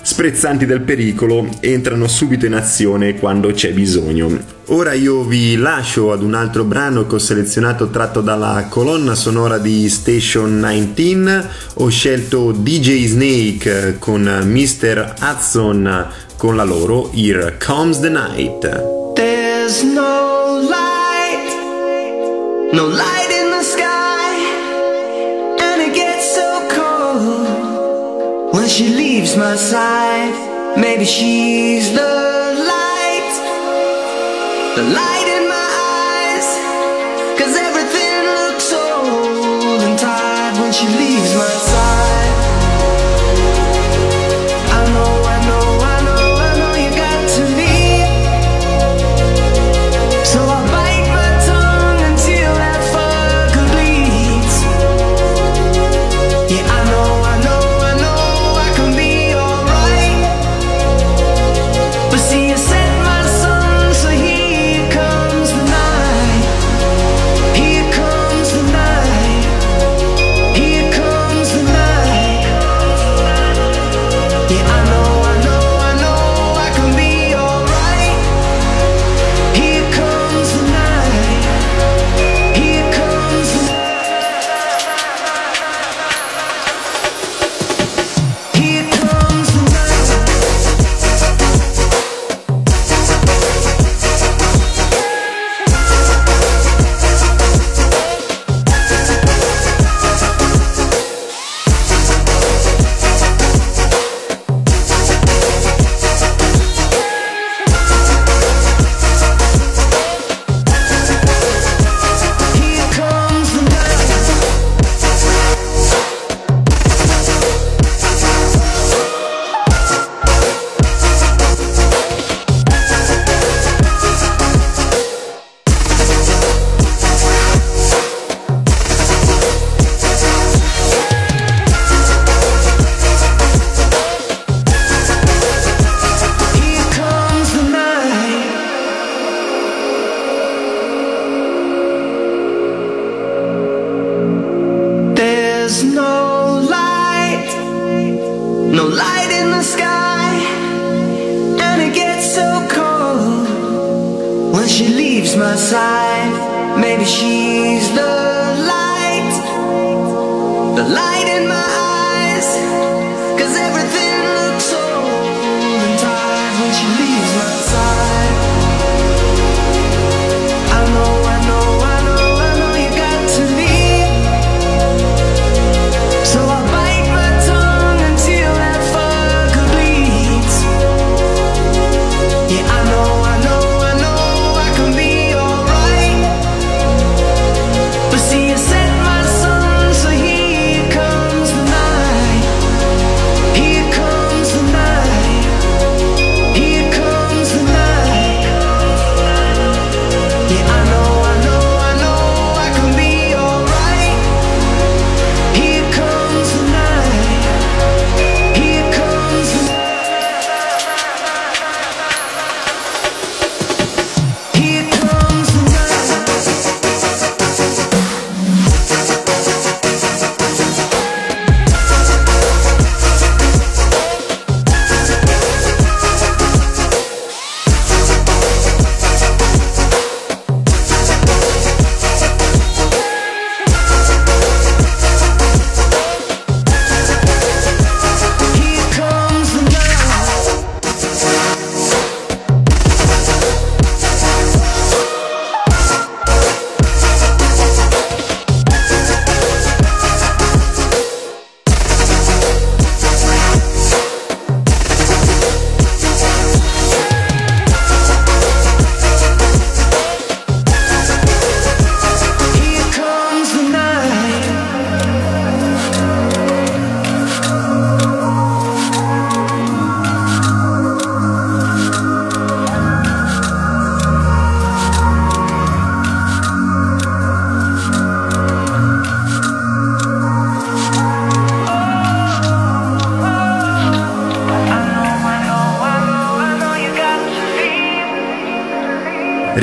sprezzanti 0.09 0.65
del 0.65 0.81
pericolo 0.81 1.47
entrano 1.59 2.07
subito 2.07 2.47
in 2.47 2.55
azione 2.55 3.19
quando 3.19 3.51
c'è 3.51 3.71
bisogno. 3.73 4.39
Ora 4.69 4.93
io 4.93 5.23
vi 5.23 5.55
lascio 5.55 6.11
ad 6.11 6.23
un 6.23 6.33
altro 6.33 6.63
brano 6.63 7.05
che 7.05 7.13
ho 7.13 7.19
selezionato 7.19 7.89
tratto 7.89 8.19
dalla 8.19 8.65
colonna 8.69 9.13
sonora 9.13 9.59
di 9.59 9.87
Station 9.87 10.65
19. 10.67 11.47
Ho 11.75 11.89
scelto 11.89 12.51
DJ 12.51 13.05
Snake 13.05 13.97
con 13.99 14.23
Mr. 14.23 15.13
Hudson 15.21 16.07
con 16.37 16.55
la 16.55 16.63
loro 16.63 17.11
Here 17.13 17.57
Comes 17.63 17.99
the 17.99 18.09
Night. 18.09 19.13
There's 19.13 19.83
no 19.83 20.59
light, 20.67 21.53
no 22.73 22.87
light 22.87 23.18
she 28.79 28.87
leaves 28.87 29.35
my 29.35 29.57
side. 29.57 30.77
Maybe 30.79 31.03
she's 31.03 31.91
the 31.91 32.13
light, 32.71 33.31
the 34.77 34.83
light 34.83 35.18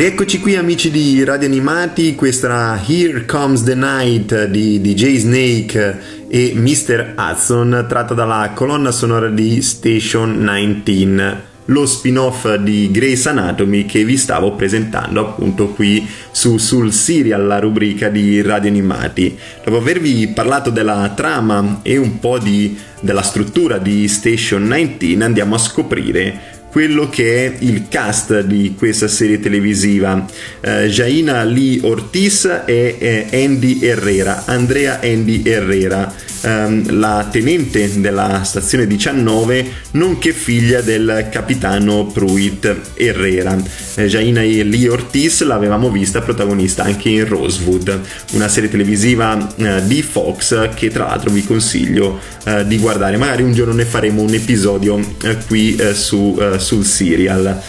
Rieccoci 0.06 0.38
qui 0.38 0.54
amici 0.54 0.92
di 0.92 1.24
Radio 1.24 1.48
Animati, 1.48 2.14
questa 2.14 2.80
Here 2.86 3.24
Comes 3.24 3.64
the 3.64 3.74
Night 3.74 4.44
di 4.44 4.80
DJ 4.80 5.16
Snake 5.16 5.98
e 6.28 6.52
Mr. 6.54 7.14
Hudson 7.18 7.86
tratta 7.88 8.14
dalla 8.14 8.52
colonna 8.54 8.92
sonora 8.92 9.28
di 9.28 9.60
Station 9.62 10.48
19, 10.84 11.42
lo 11.64 11.86
spin-off 11.86 12.54
di 12.54 12.88
Grey's 12.92 13.26
Anatomy 13.26 13.84
che 13.84 14.04
vi 14.04 14.16
stavo 14.16 14.52
presentando 14.52 15.22
appunto 15.22 15.70
qui 15.70 16.08
su, 16.30 16.56
sul 16.56 16.92
serial, 16.92 17.44
la 17.44 17.58
rubrica 17.58 18.08
di 18.08 18.40
Radio 18.42 18.70
Animati. 18.70 19.36
Dopo 19.64 19.78
avervi 19.78 20.28
parlato 20.28 20.70
della 20.70 21.14
trama 21.16 21.80
e 21.82 21.96
un 21.96 22.20
po' 22.20 22.38
di, 22.38 22.78
della 23.00 23.22
struttura 23.22 23.78
di 23.78 24.06
Station 24.06 24.68
19 24.68 25.24
andiamo 25.24 25.56
a 25.56 25.58
scoprire 25.58 26.54
quello 26.76 27.08
che 27.08 27.46
è 27.46 27.56
il 27.60 27.88
cast 27.88 28.42
di 28.42 28.74
questa 28.76 29.08
serie 29.08 29.40
televisiva. 29.40 30.26
Eh, 30.60 30.88
Jaina 30.88 31.42
Lee 31.42 31.80
Ortiz 31.80 32.44
e 32.66 32.96
eh, 32.98 33.44
Andy 33.44 33.78
Herrera, 33.80 34.42
Andrea 34.44 35.00
Andy 35.02 35.40
Herrera, 35.42 36.12
ehm, 36.42 36.98
la 36.98 37.26
tenente 37.30 37.98
della 37.98 38.42
stazione 38.44 38.86
19, 38.86 39.66
nonché 39.92 40.34
figlia 40.34 40.82
del 40.82 41.28
capitano 41.30 42.04
Pruitt 42.08 42.92
Herrera. 42.92 43.56
Eh, 43.94 44.04
Jaina 44.04 44.42
Lee 44.42 44.88
Ortiz 44.90 45.42
l'avevamo 45.44 45.90
vista 45.90 46.20
protagonista 46.20 46.82
anche 46.82 47.08
in 47.08 47.26
Rosewood, 47.26 48.00
una 48.32 48.48
serie 48.48 48.68
televisiva 48.68 49.54
eh, 49.56 49.82
di 49.86 50.02
Fox 50.02 50.74
che 50.74 50.90
tra 50.90 51.06
l'altro 51.06 51.30
vi 51.30 51.42
consiglio 51.42 52.20
eh, 52.44 52.66
di 52.66 52.78
guardare. 52.78 53.16
Magari 53.16 53.42
un 53.42 53.52
giorno 53.52 53.72
ne 53.72 53.84
faremo 53.84 54.22
un 54.22 54.34
episodio 54.34 54.98
eh, 55.22 55.36
qui 55.46 55.74
eh, 55.76 55.94
su, 55.94 56.36
eh, 56.38 56.58
sul 56.66 56.84
serial. 56.84 57.62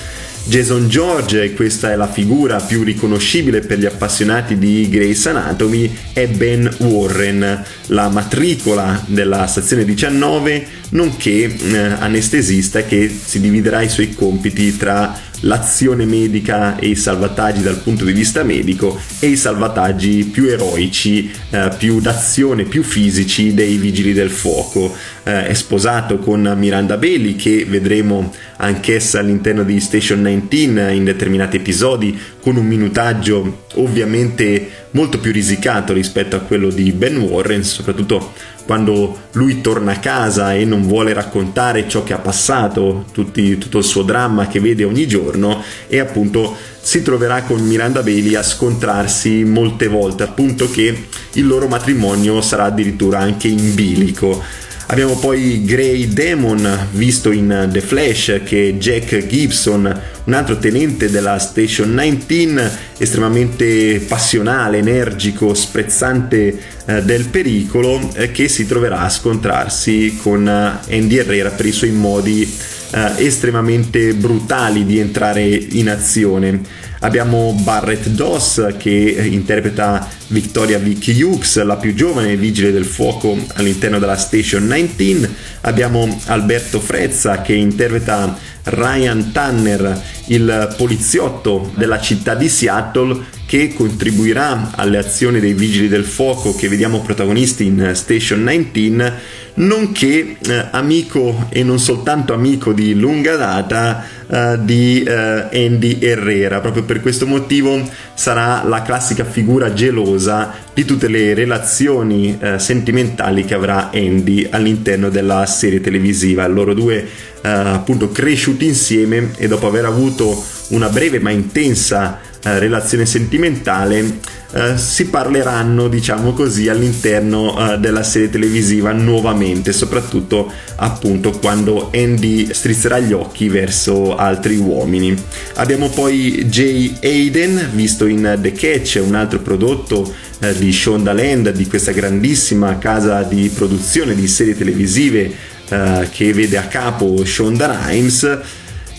Jason 0.46 0.88
George, 0.88 1.54
questa 1.54 1.92
è 1.92 1.96
la 1.98 2.08
figura 2.08 2.60
più 2.62 2.84
riconoscibile 2.84 3.60
per 3.60 3.78
gli 3.78 3.86
appassionati 3.86 4.58
di 4.58 4.88
Grey's 4.90 5.26
Anatomy, 5.26 5.94
è 6.14 6.26
Ben 6.28 6.74
Warren, 6.80 7.66
la 7.88 8.08
matricola 8.08 9.04
della 9.08 9.46
stazione 9.46 9.84
19, 9.84 10.66
nonché 10.92 11.54
eh, 11.54 11.78
anestesista 11.78 12.84
che 12.84 13.14
si 13.24 13.42
dividerà 13.42 13.82
i 13.82 13.90
suoi 13.90 14.14
compiti 14.14 14.76
tra 14.78 15.14
l'azione 15.42 16.06
medica 16.06 16.78
e 16.78 16.88
i 16.88 16.96
salvataggi 16.96 17.62
dal 17.62 17.78
punto 17.78 18.06
di 18.06 18.12
vista 18.12 18.44
medico 18.44 19.00
e 19.20 19.28
i 19.28 19.36
salvataggi 19.36 20.26
più 20.26 20.46
eroici, 20.46 21.32
eh, 21.50 21.72
più 21.78 22.00
d'azione, 22.00 22.64
più 22.64 22.84
fisici 22.84 23.54
dei 23.54 23.78
vigili 23.78 24.14
del 24.14 24.30
fuoco. 24.30 24.96
Eh, 25.24 25.48
è 25.48 25.54
sposato 25.54 26.18
con 26.20 26.54
Miranda 26.58 26.98
Bailey 26.98 27.36
che 27.36 27.66
vedremo 27.66 28.34
anch'essa 28.58 29.20
all'interno 29.20 29.64
di 29.64 29.80
Station 29.80 30.24
19 30.24 30.94
in 30.94 31.04
determinati 31.04 31.58
episodi 31.58 32.18
con 32.42 32.56
un 32.56 32.66
minutaggio 32.66 33.66
ovviamente 33.76 34.86
molto 34.92 35.20
più 35.20 35.32
risicato 35.32 35.94
rispetto 35.94 36.36
a 36.36 36.40
quello 36.40 36.70
di 36.70 36.92
Ben 36.92 37.18
Warren, 37.18 37.64
soprattutto 37.64 38.34
quando 38.68 39.30
lui 39.32 39.62
torna 39.62 39.94
a 39.94 40.00
casa 40.00 40.54
e 40.54 40.66
non 40.66 40.82
vuole 40.84 41.14
raccontare 41.14 41.88
ciò 41.88 42.04
che 42.04 42.14
ha 42.14 42.20
passato, 42.20 43.06
tutti- 43.14 43.58
tutto 43.58 43.78
il 43.78 43.86
suo 43.86 44.04
dramma 44.04 44.48
che 44.48 44.60
vede 44.60 44.84
ogni 44.84 45.08
giorno 45.08 45.64
e 45.88 46.00
appunto 46.00 46.54
si 46.82 47.02
troverà 47.02 47.44
con 47.44 47.66
Miranda 47.66 48.04
Bailey 48.04 48.36
a 48.36 48.44
scontrarsi 48.44 49.46
molte 49.46 49.88
volte, 49.88 50.24
appunto 50.24 50.70
che 50.70 51.08
il 51.34 51.48
loro 51.48 51.68
matrimonio 51.68 52.42
sarà 52.42 52.66
addirittura 52.66 53.20
anche 53.20 53.48
in 53.48 53.74
bilico. 53.74 54.44
Abbiamo 54.90 55.18
poi 55.18 55.66
Grey 55.66 56.08
Demon, 56.08 56.88
visto 56.92 57.32
in 57.32 57.68
The 57.70 57.82
Flash, 57.82 58.40
che 58.46 58.70
è 58.70 58.72
Jack 58.76 59.28
Gibson, 59.28 60.02
un 60.24 60.34
altro 60.34 60.58
tenente 60.60 61.10
della 61.10 61.38
Station 61.40 61.94
19, 61.94 62.72
estremamente 62.98 64.00
passionale, 64.08 64.78
energico, 64.78 65.54
sprezzante 65.54 66.58
eh, 66.86 67.02
del 67.04 67.28
pericolo, 67.28 68.00
eh, 68.14 68.32
che 68.32 68.48
si 68.48 68.66
troverà 68.66 69.02
a 69.02 69.10
scontrarsi 69.10 70.18
con 70.22 70.48
eh, 70.48 70.96
Andy 70.96 71.18
Herrera 71.18 71.50
per 71.50 71.66
i 71.66 71.74
suoi 71.74 71.92
modi 71.92 72.76
estremamente 73.18 74.14
brutali 74.14 74.86
di 74.86 74.98
entrare 74.98 75.44
in 75.44 75.90
azione. 75.90 76.62
Abbiamo 77.00 77.54
Barrett 77.62 78.08
Doss 78.08 78.76
che 78.78 78.90
interpreta 78.90 80.08
Victoria 80.28 80.80
Vicky 80.80 81.22
Hughes, 81.22 81.62
la 81.64 81.76
più 81.76 81.94
giovane 81.94 82.36
vigile 82.36 82.72
del 82.72 82.86
fuoco 82.86 83.38
all'interno 83.54 84.00
della 84.00 84.16
Station 84.16 84.68
19. 84.68 85.30
Abbiamo 85.62 86.20
Alberto 86.26 86.80
Frezza 86.80 87.42
che 87.42 87.54
interpreta 87.54 88.36
Ryan 88.64 89.32
Tanner, 89.32 90.02
il 90.28 90.74
poliziotto 90.76 91.72
della 91.76 92.02
città 92.02 92.34
di 92.36 92.50
Seattle 92.50 93.36
che 93.46 93.74
contribuirà 93.74 94.72
alle 94.76 94.98
azioni 94.98 95.40
dei 95.40 95.54
vigili 95.54 95.88
del 95.88 96.04
fuoco 96.04 96.54
che 96.54 96.68
vediamo 96.68 97.00
protagonisti 97.00 97.66
in 97.66 97.92
Station 97.94 98.44
19 98.44 99.46
nonché 99.58 100.38
eh, 100.40 100.66
amico 100.72 101.48
e 101.50 101.64
non 101.64 101.80
soltanto 101.80 102.34
amico 102.34 102.74
di 102.74 102.94
lunga 102.96 103.36
data 103.36 104.06
eh, 104.28 104.58
di 104.62 105.04
eh, 105.04 105.66
Andy 105.66 106.00
Herrera. 106.02 106.60
Proprio 106.60 106.84
per 106.84 107.02
questo 107.02 107.26
motivo 107.26 107.82
sarà 108.14 108.64
la 108.66 108.82
classica 108.82 109.24
figura 109.24 109.74
gelosa 109.74 110.54
di 110.74 110.86
tutte 110.86 111.08
le 111.08 111.34
relazioni 111.34 112.38
eh, 112.40 112.60
sentimentali 112.60 113.46
che 113.46 113.54
avrà 113.54 113.90
Andy 113.94 114.48
all'interno 114.50 115.10
della 115.10 115.46
serie 115.46 115.82
televisiva. 115.82 116.46
Loro 116.48 116.74
due 116.74 117.08
eh, 117.42 117.50
appunto 117.50 118.12
cresciuti 118.12 118.66
insieme 118.66 119.32
e 119.38 119.48
dopo 119.48 119.68
aver 119.68 119.86
avuto 119.86 120.44
una 120.70 120.90
breve 120.90 121.20
ma 121.20 121.32
intensa 121.32 122.20
eh, 122.44 122.60
relazione 122.60 123.06
sentimentale 123.06 124.20
eh, 124.54 124.78
si 124.78 125.08
parleranno 125.08 125.88
diciamo 125.88 126.34
così 126.34 126.70
all'interno 126.70 127.74
eh, 127.74 127.78
della 127.80 128.04
serie 128.04 128.30
televisiva 128.30 128.92
nuovamente 128.94 129.74
soprattutto 129.74 130.52
appunto 130.78 131.32
quando 131.32 131.92
Andy 131.94 132.54
strizzerà 132.54 133.00
gli 133.00 133.14
occhi 133.14 133.50
verso 133.50 134.16
altri 134.16 134.56
uomini. 134.56 135.16
Abbiamo 135.56 135.90
poi 135.90 136.46
Jay 136.46 136.96
Hayden 137.02 137.72
visto 137.74 138.06
in 138.06 138.38
The 138.42 138.52
Catch 138.54 139.02
un 139.04 139.16
altro 139.16 139.40
prodotto 139.40 140.14
eh, 140.40 140.58
di 140.58 140.72
Shonda 140.72 141.14
Land 141.14 141.52
di 141.52 141.68
questa 141.68 141.92
grandissima 141.92 142.78
casa 142.78 143.24
di 143.24 143.50
produzione 143.50 144.16
di 144.16 144.28
serie 144.28 144.56
televisive 144.56 145.32
eh, 145.70 146.08
che 146.12 146.32
vede 146.34 146.58
a 146.58 146.68
capo 146.68 147.26
Shonda 147.26 147.86
Rhimes 147.86 148.40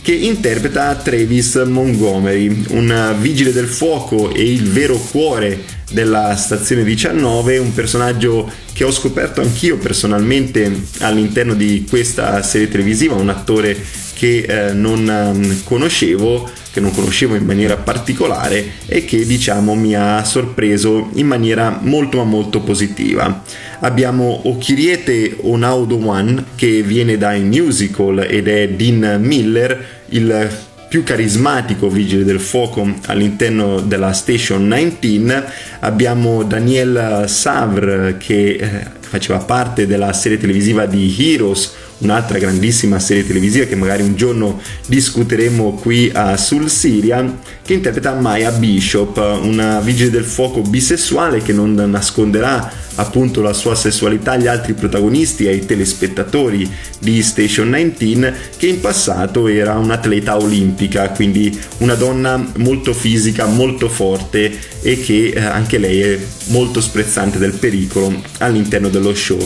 che 0.09 0.15
interpreta 0.15 0.95
Travis 0.95 1.57
Montgomery, 1.57 2.65
un 2.71 3.15
vigile 3.21 3.53
del 3.53 3.67
fuoco 3.67 4.33
e 4.33 4.43
il 4.43 4.63
vero 4.63 4.97
cuore 4.97 5.65
della 5.91 6.35
stazione 6.35 6.83
19, 6.83 7.59
un 7.59 7.75
personaggio 7.75 8.51
che 8.73 8.85
ho 8.85 8.91
scoperto 8.91 9.43
anch'io 9.43 9.77
personalmente 9.77 10.85
all'interno 11.01 11.53
di 11.53 11.85
questa 11.87 12.43
serie 12.43 12.69
televisiva, 12.69 13.17
un 13.17 13.29
attore 13.29 13.77
che 14.15 14.47
eh, 14.49 14.73
non 14.73 15.07
um, 15.07 15.63
conoscevo, 15.65 16.49
che 16.73 16.81
non 16.81 16.93
conoscevo 16.93 17.35
in 17.35 17.45
maniera 17.45 17.77
particolare 17.77 18.65
e 18.87 19.05
che 19.05 19.27
diciamo 19.27 19.75
mi 19.75 19.95
ha 19.95 20.25
sorpreso 20.25 21.11
in 21.15 21.27
maniera 21.27 21.79
molto 21.83 22.17
ma 22.17 22.25
molto 22.25 22.61
positiva. 22.61 23.45
Abbiamo 23.81 24.41
Okiriete 24.45 25.37
Onaudo 25.43 26.05
One 26.05 26.45
che 26.55 26.83
viene 26.83 27.19
dai 27.19 27.43
musical 27.43 28.27
ed 28.27 28.49
è 28.49 28.71
Dean 28.71 29.21
Miller, 29.21 29.98
il 30.11 30.51
più 30.89 31.03
carismatico 31.03 31.89
vigile 31.89 32.25
del 32.25 32.41
fuoco 32.41 32.95
all'interno 33.07 33.81
della 33.81 34.13
Station 34.13 34.69
19 34.69 35.45
abbiamo 35.81 36.43
Daniel 36.45 37.25
Savre 37.29 38.17
che 38.17 38.57
eh, 38.57 38.87
faceva 39.01 39.39
parte 39.39 39.87
della 39.87 40.13
serie 40.15 40.39
televisiva 40.39 40.87
di 40.87 41.15
Heroes 41.19 41.73
un'altra 41.99 42.39
grandissima 42.39 42.99
serie 42.99 43.27
televisiva 43.27 43.65
che 43.65 43.75
magari 43.75 44.03
un 44.03 44.15
giorno 44.15 44.61
discuteremo 44.87 45.73
qui 45.75 46.11
a 46.13 46.37
sul 46.37 46.71
Siria, 46.71 47.39
che 47.63 47.75
interpreta 47.75 48.15
Maya 48.15 48.53
Bishop, 48.53 49.17
una 49.43 49.81
vigile 49.81 50.11
del 50.11 50.25
fuoco 50.25 50.61
bisessuale 50.61 51.43
che 51.43 51.53
non 51.53 51.75
nasconderà 51.75 52.71
appunto 52.99 53.43
la 53.43 53.53
sua 53.53 53.75
sessualità 53.75 54.33
agli 54.33 54.47
altri 54.47 54.75
protagonisti 54.75 55.47
e 55.47 55.51
ai 55.51 55.67
telespettatori 55.67 56.71
di 56.99 57.23
Station 57.23 57.71
19, 57.71 58.35
che 58.57 58.67
in 58.67 58.81
passato 58.81 59.49
era 59.49 59.75
un'atleta 59.75 60.37
olimpica, 60.37 61.11
quindi 61.11 61.59
una 61.79 61.95
donna 61.95 62.45
molto 62.57 62.93
fisica, 62.93 63.47
molto 63.47 63.89
forte 63.89 64.57
e 64.83 65.01
che 65.01 65.33
eh, 65.35 65.41
anche 65.41 65.79
lei 65.79 66.01
è 66.01 66.19
molto 66.47 66.81
sprezzante 66.81 67.39
del 67.39 67.53
pericolo 67.53 68.23
all'interno 68.39 68.89
dello 68.89 69.15
show. 69.15 69.39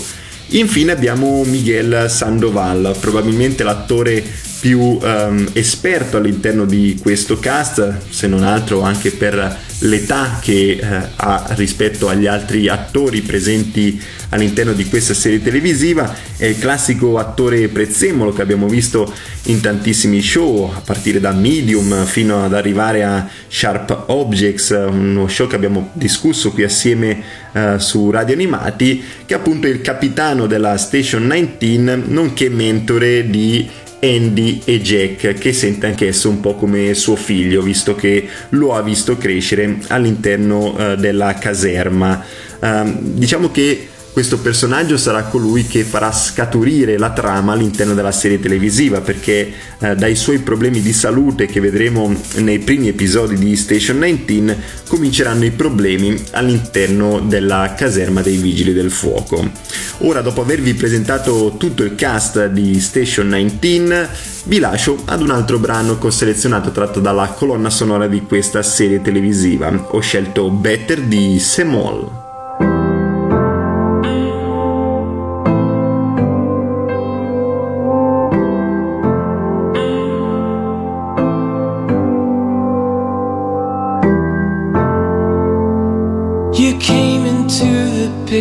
Infine 0.49 0.93
abbiamo 0.93 1.45
Miguel 1.45 2.11
Sandoval, 2.11 2.97
probabilmente 3.01 3.63
l'attore 3.63 4.23
più 4.63 4.79
um, 4.79 5.49
esperto 5.55 6.19
all'interno 6.19 6.65
di 6.67 6.97
questo 7.03 7.41
cast, 7.41 8.11
se 8.11 8.29
non 8.29 8.45
altro 8.45 8.83
anche 8.83 9.11
per 9.11 9.59
l'età 9.81 10.39
che 10.41 10.79
uh, 10.81 10.87
ha 11.17 11.47
rispetto 11.57 12.09
agli 12.09 12.29
altri 12.29 12.69
attori 12.69 13.23
presenti 13.23 14.01
all'interno 14.29 14.73
di 14.73 14.85
questa 14.87 15.15
serie 15.15 15.43
televisiva. 15.43 16.15
È 16.37 16.45
il 16.45 16.61
classico 16.61 17.19
attore 17.19 17.67
prezzemolo 17.67 18.33
che 18.33 18.41
abbiamo 18.41 18.69
visto 18.69 19.13
in 19.47 19.61
tantissimi 19.61 20.23
show, 20.23 20.71
a 20.73 20.81
partire 20.81 21.19
da 21.19 21.33
Medium 21.33 22.05
fino 22.05 22.45
ad 22.45 22.55
arrivare 22.55 23.03
a 23.03 23.29
Sharp 23.49 24.05
Objects, 24.07 24.71
uno 24.71 25.27
show 25.27 25.49
che 25.49 25.57
abbiamo 25.57 25.91
discusso 25.95 26.53
qui 26.53 26.63
assieme 26.63 27.21
uh, 27.51 27.79
su 27.79 28.11
Radio 28.11 28.35
Animati, 28.35 29.03
che 29.27 29.35
è 29.35 29.39
appunto 29.39 29.67
il 29.67 29.81
capitano 29.81 30.47
della 30.47 30.77
Station 30.77 31.27
19, 31.59 32.05
nonché 32.07 32.49
mentore 32.49 33.29
di 33.29 33.69
Andy 34.03 34.63
e 34.65 34.81
Jack, 34.81 35.35
che 35.35 35.53
sente 35.53 35.87
anch'esso 35.87 36.29
un 36.29 36.41
po' 36.41 36.57
come 36.57 36.93
suo 36.95 37.15
figlio, 37.15 37.63
visto 37.63 37.95
che 37.95 38.29
lo 38.51 38.75
ha 38.75 38.83
visto 38.83 39.17
crescere 39.17 39.79
all'interno 39.89 40.75
uh, 40.75 40.97
della 40.97 41.35
caserma. 41.35 42.25
Uh, 42.59 42.99
diciamo 43.01 43.51
che 43.53 43.89
questo 44.13 44.39
personaggio 44.39 44.99
sarà 44.99 45.23
colui 45.23 45.67
che 45.67 45.85
farà 45.85 46.13
scaturire 46.13 46.99
la 46.99 47.13
trama 47.13 47.55
all'interno 47.55 47.95
della 47.95 48.13
serie 48.13 48.39
televisiva 48.39 49.01
perché 49.01 49.53
eh, 49.79 49.95
dai 49.95 50.15
suoi 50.17 50.41
problemi 50.41 50.83
di 50.83 50.93
salute 50.93 51.47
che 51.47 51.61
vedremo 51.61 52.15
nei 52.37 52.59
primi 52.59 52.89
episodi 52.89 53.37
di 53.37 53.57
Station 53.57 54.01
19 54.01 54.57
cominceranno 54.87 55.47
i 55.47 55.51
problemi 55.51 56.23
all'interno 56.33 57.21
della 57.21 57.73
caserma 57.75 58.21
dei 58.21 58.37
vigili 58.37 58.75
del 58.75 58.91
fuoco. 58.91 59.51
Ora 59.99 60.21
dopo 60.21 60.43
avervi 60.43 60.75
presentato 60.75 61.55
tutto 61.57 61.83
il 61.83 61.95
cast 61.95 62.49
di 62.49 62.79
Station 62.81 63.31
19 63.31 64.09
vi 64.45 64.59
lascio 64.59 65.01
ad 65.07 65.23
un 65.23 65.31
altro 65.31 65.59
brano 65.59 65.99
che 65.99 66.09
ho 66.09 66.11
selezionato 66.11 66.71
tratto 66.71 67.01
dalla 67.01 67.29
colonna 67.29 67.71
sonora 67.71 68.09
di 68.09 68.21
questa 68.23 68.63
serie 68.63 69.01
televisiva. 69.01 69.89
Ho 69.93 70.01
scelto 70.01 70.51
Better 70.51 71.01
di 71.01 71.39
Semol. 71.39 72.22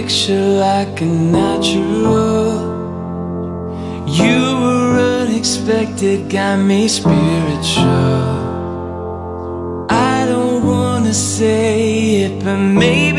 Picture 0.02 0.48
like 0.68 1.00
a 1.02 1.06
natural. 1.06 2.54
You 4.08 4.40
were 4.62 4.98
unexpected, 5.22 6.28
got 6.28 6.58
me 6.58 6.88
spiritual. 6.88 7.86
I 9.90 10.26
don't 10.28 10.66
wanna 10.66 11.14
say 11.14 12.24
it, 12.24 12.44
but 12.44 12.58
maybe 12.58 13.11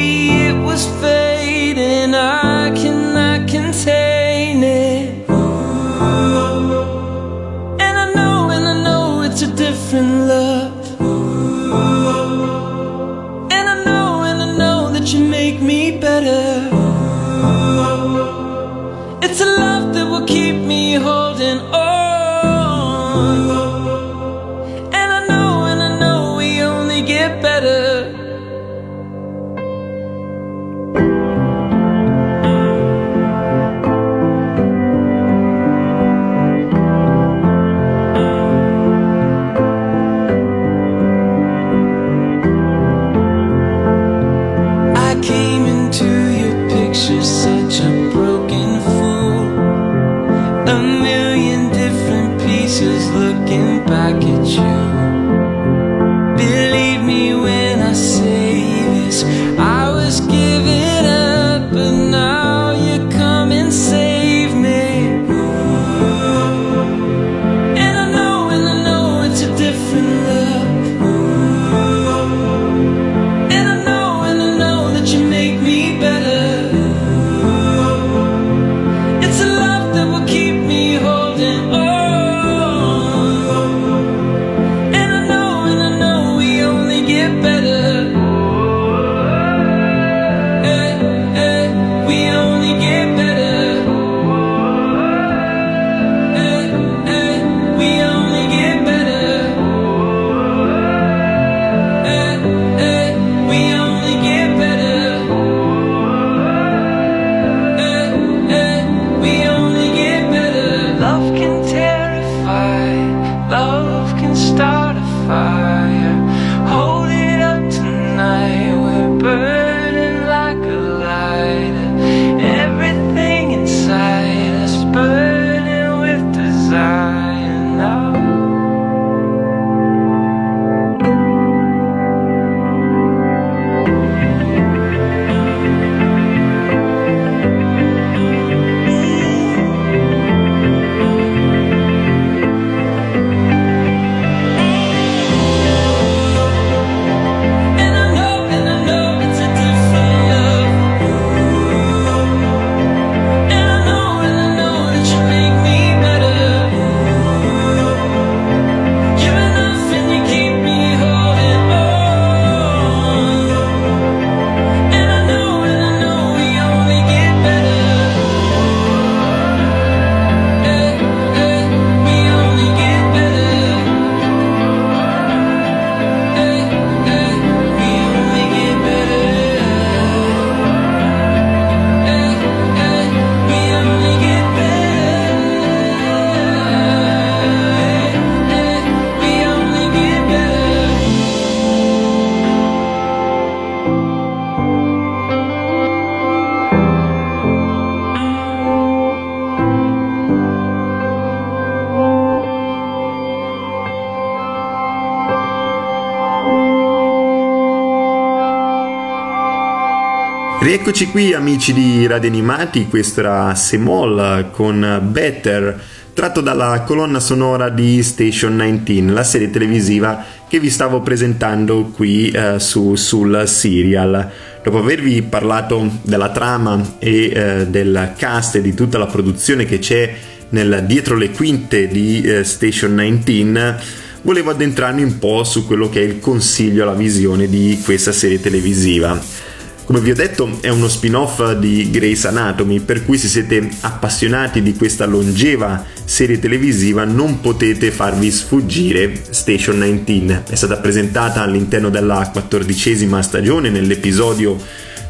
Rieccoci 210.93 211.11
qui 211.11 211.33
amici 211.33 211.73
di 211.73 212.07
Radio 212.07 212.29
Animati, 212.29 212.87
questo 212.87 213.21
era 213.21 213.55
Semol 213.55 214.51
con 214.53 215.01
Better, 215.11 215.83
tratto 216.13 216.43
dalla 216.43 216.83
colonna 216.83 217.19
sonora 217.19 217.71
di 217.71 218.03
Station 218.03 218.59
19, 218.59 219.11
la 219.11 219.25
serie 219.25 219.49
televisiva 219.49 220.23
che 220.47 220.61
vi 220.61 220.69
stavo 220.69 221.01
presentando 221.01 221.85
qui 221.95 222.29
eh, 222.29 222.59
su- 222.59 222.95
sul 222.97 223.45
serial. 223.47 224.31
Dopo 224.63 224.77
avervi 224.77 225.23
parlato 225.23 225.91
della 226.03 226.29
trama 226.29 226.97
e 226.99 227.33
eh, 227.35 227.67
del 227.69 228.13
cast 228.19 228.57
e 228.57 228.61
di 228.61 228.75
tutta 228.75 228.99
la 228.99 229.07
produzione 229.07 229.65
che 229.65 229.79
c'è 229.79 230.15
nel 230.51 230.85
dietro 230.87 231.17
le 231.17 231.31
quinte 231.31 231.89
di 231.89 232.21
eh, 232.21 232.45
Station 232.45 232.97
19, 232.97 233.81
volevo 234.21 234.51
addentrarmi 234.51 235.03
un 235.03 235.19
po' 235.19 235.43
su 235.43 235.67
quello 235.67 235.89
che 235.89 236.01
è 236.03 236.05
il 236.05 236.21
consiglio, 236.21 236.85
la 236.85 236.93
visione 236.93 237.49
di 237.49 237.81
questa 237.83 238.13
serie 238.13 238.43
televisiva. 238.43 239.52
Come 239.85 240.01
vi 240.01 240.13
ho 240.13 240.15
detto 240.15 240.59
è 240.61 240.69
uno 240.69 240.89
spin-off 240.89 241.55
di 241.55 241.91
Grey's 241.91 242.25
Anatomy, 242.25 242.79
per 242.79 243.05
cui 243.05 243.19
se 243.19 243.27
siete 243.27 243.69
appassionati 243.81 244.63
di 244.63 244.75
questa 244.75 245.07
longeva 245.07 245.85
serie 246.05 246.39
televisiva 246.39 247.05
non 247.05 247.41
potete 247.41 247.91
farvi 247.91 248.31
sfuggire 248.31 249.13
Station 249.31 249.81
19. 249.81 250.45
È 250.49 250.55
stata 250.55 250.77
presentata 250.77 251.43
all'interno 251.43 251.91
della 251.91 252.31
quattordicesima 252.33 253.21
stagione 253.23 253.71
nell'episodio 253.71 254.57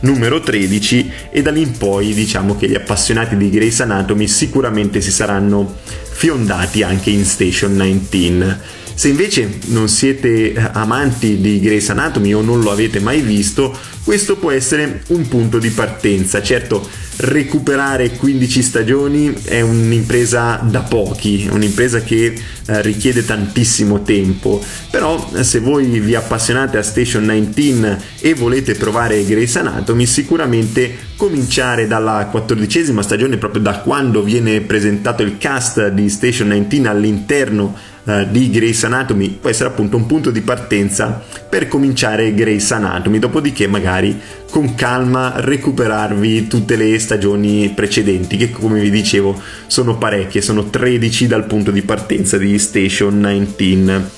numero 0.00 0.40
13 0.40 1.12
e 1.30 1.42
da 1.42 1.50
lì 1.50 1.62
in 1.62 1.76
poi 1.76 2.14
diciamo 2.14 2.56
che 2.56 2.68
gli 2.68 2.74
appassionati 2.74 3.36
di 3.36 3.50
Grey's 3.50 3.80
Anatomy 3.80 4.26
sicuramente 4.26 5.00
si 5.00 5.10
saranno 5.10 5.76
fiondati 6.10 6.82
anche 6.82 7.10
in 7.10 7.24
Station 7.26 7.76
19. 7.76 8.80
Se 9.02 9.08
invece 9.08 9.58
non 9.70 9.88
siete 9.88 10.54
amanti 10.74 11.40
di 11.40 11.58
Grey's 11.58 11.90
Anatomy 11.90 12.34
o 12.34 12.40
non 12.40 12.60
lo 12.60 12.70
avete 12.70 13.00
mai 13.00 13.20
visto, 13.20 13.76
questo 14.04 14.36
può 14.36 14.52
essere 14.52 15.02
un 15.08 15.26
punto 15.26 15.58
di 15.58 15.70
partenza. 15.70 16.40
Certo, 16.40 16.88
recuperare 17.16 18.10
15 18.10 18.62
stagioni 18.62 19.34
è 19.42 19.60
un'impresa 19.60 20.60
da 20.62 20.82
pochi, 20.82 21.48
un'impresa 21.50 22.02
che 22.02 22.26
eh, 22.26 22.82
richiede 22.82 23.24
tantissimo 23.24 24.02
tempo, 24.02 24.62
però 24.88 25.30
eh, 25.34 25.42
se 25.42 25.58
voi 25.58 25.98
vi 25.98 26.14
appassionate 26.14 26.78
a 26.78 26.82
Station 26.82 27.26
19 27.26 27.98
e 28.20 28.34
volete 28.34 28.76
provare 28.76 29.24
Grey's 29.24 29.56
Anatomy, 29.56 30.06
sicuramente 30.06 31.10
cominciare 31.16 31.88
dalla 31.88 32.28
quattordicesima 32.30 33.02
stagione, 33.02 33.36
proprio 33.36 33.62
da 33.62 33.80
quando 33.80 34.22
viene 34.22 34.60
presentato 34.60 35.24
il 35.24 35.38
cast 35.38 35.88
di 35.88 36.08
Station 36.08 36.50
19 36.50 36.88
all'interno 36.88 37.90
eh, 38.04 38.26
di 38.30 38.50
Grey's 38.50 38.82
Anatomy 38.84 39.28
può 39.30 39.48
essere 39.48 39.68
appunto 39.68 39.96
un 39.96 40.06
punto 40.06 40.30
di 40.30 40.40
partenza 40.40 41.22
per 41.48 41.68
cominciare 41.68 42.34
Grey's 42.34 42.70
Anatomy, 42.72 43.18
dopodiché 43.18 43.66
magari 43.66 44.18
con 44.50 44.74
calma 44.74 45.34
recuperarvi 45.36 46.46
tutte 46.46 46.76
le 46.76 46.98
stagioni 46.98 47.72
precedenti 47.74 48.36
che 48.36 48.50
come 48.50 48.80
vi 48.80 48.90
dicevo 48.90 49.40
sono 49.66 49.96
parecchie, 49.98 50.40
sono 50.42 50.64
13 50.64 51.26
dal 51.26 51.44
punto 51.44 51.70
di 51.70 51.82
partenza 51.82 52.36
di 52.36 52.58
Station 52.58 53.46
19. 53.56 54.10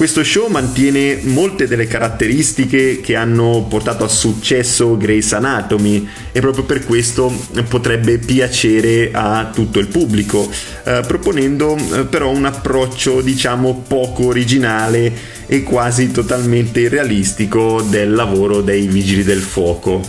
Questo 0.00 0.24
show 0.24 0.48
mantiene 0.48 1.20
molte 1.24 1.66
delle 1.66 1.86
caratteristiche 1.86 3.02
che 3.02 3.16
hanno 3.16 3.66
portato 3.68 4.02
a 4.02 4.08
successo 4.08 4.96
Grey's 4.96 5.34
Anatomy 5.34 6.08
e 6.32 6.40
proprio 6.40 6.64
per 6.64 6.86
questo 6.86 7.30
potrebbe 7.68 8.16
piacere 8.16 9.10
a 9.12 9.50
tutto 9.52 9.78
il 9.78 9.88
pubblico, 9.88 10.48
eh, 10.84 11.02
proponendo 11.06 11.76
eh, 11.76 12.04
però 12.04 12.30
un 12.30 12.46
approccio 12.46 13.20
diciamo 13.20 13.84
poco 13.86 14.28
originale 14.28 15.12
e 15.44 15.62
quasi 15.64 16.10
totalmente 16.10 16.80
irrealistico 16.80 17.82
del 17.82 18.14
lavoro 18.14 18.62
dei 18.62 18.86
vigili 18.86 19.22
del 19.22 19.42
fuoco. 19.42 20.00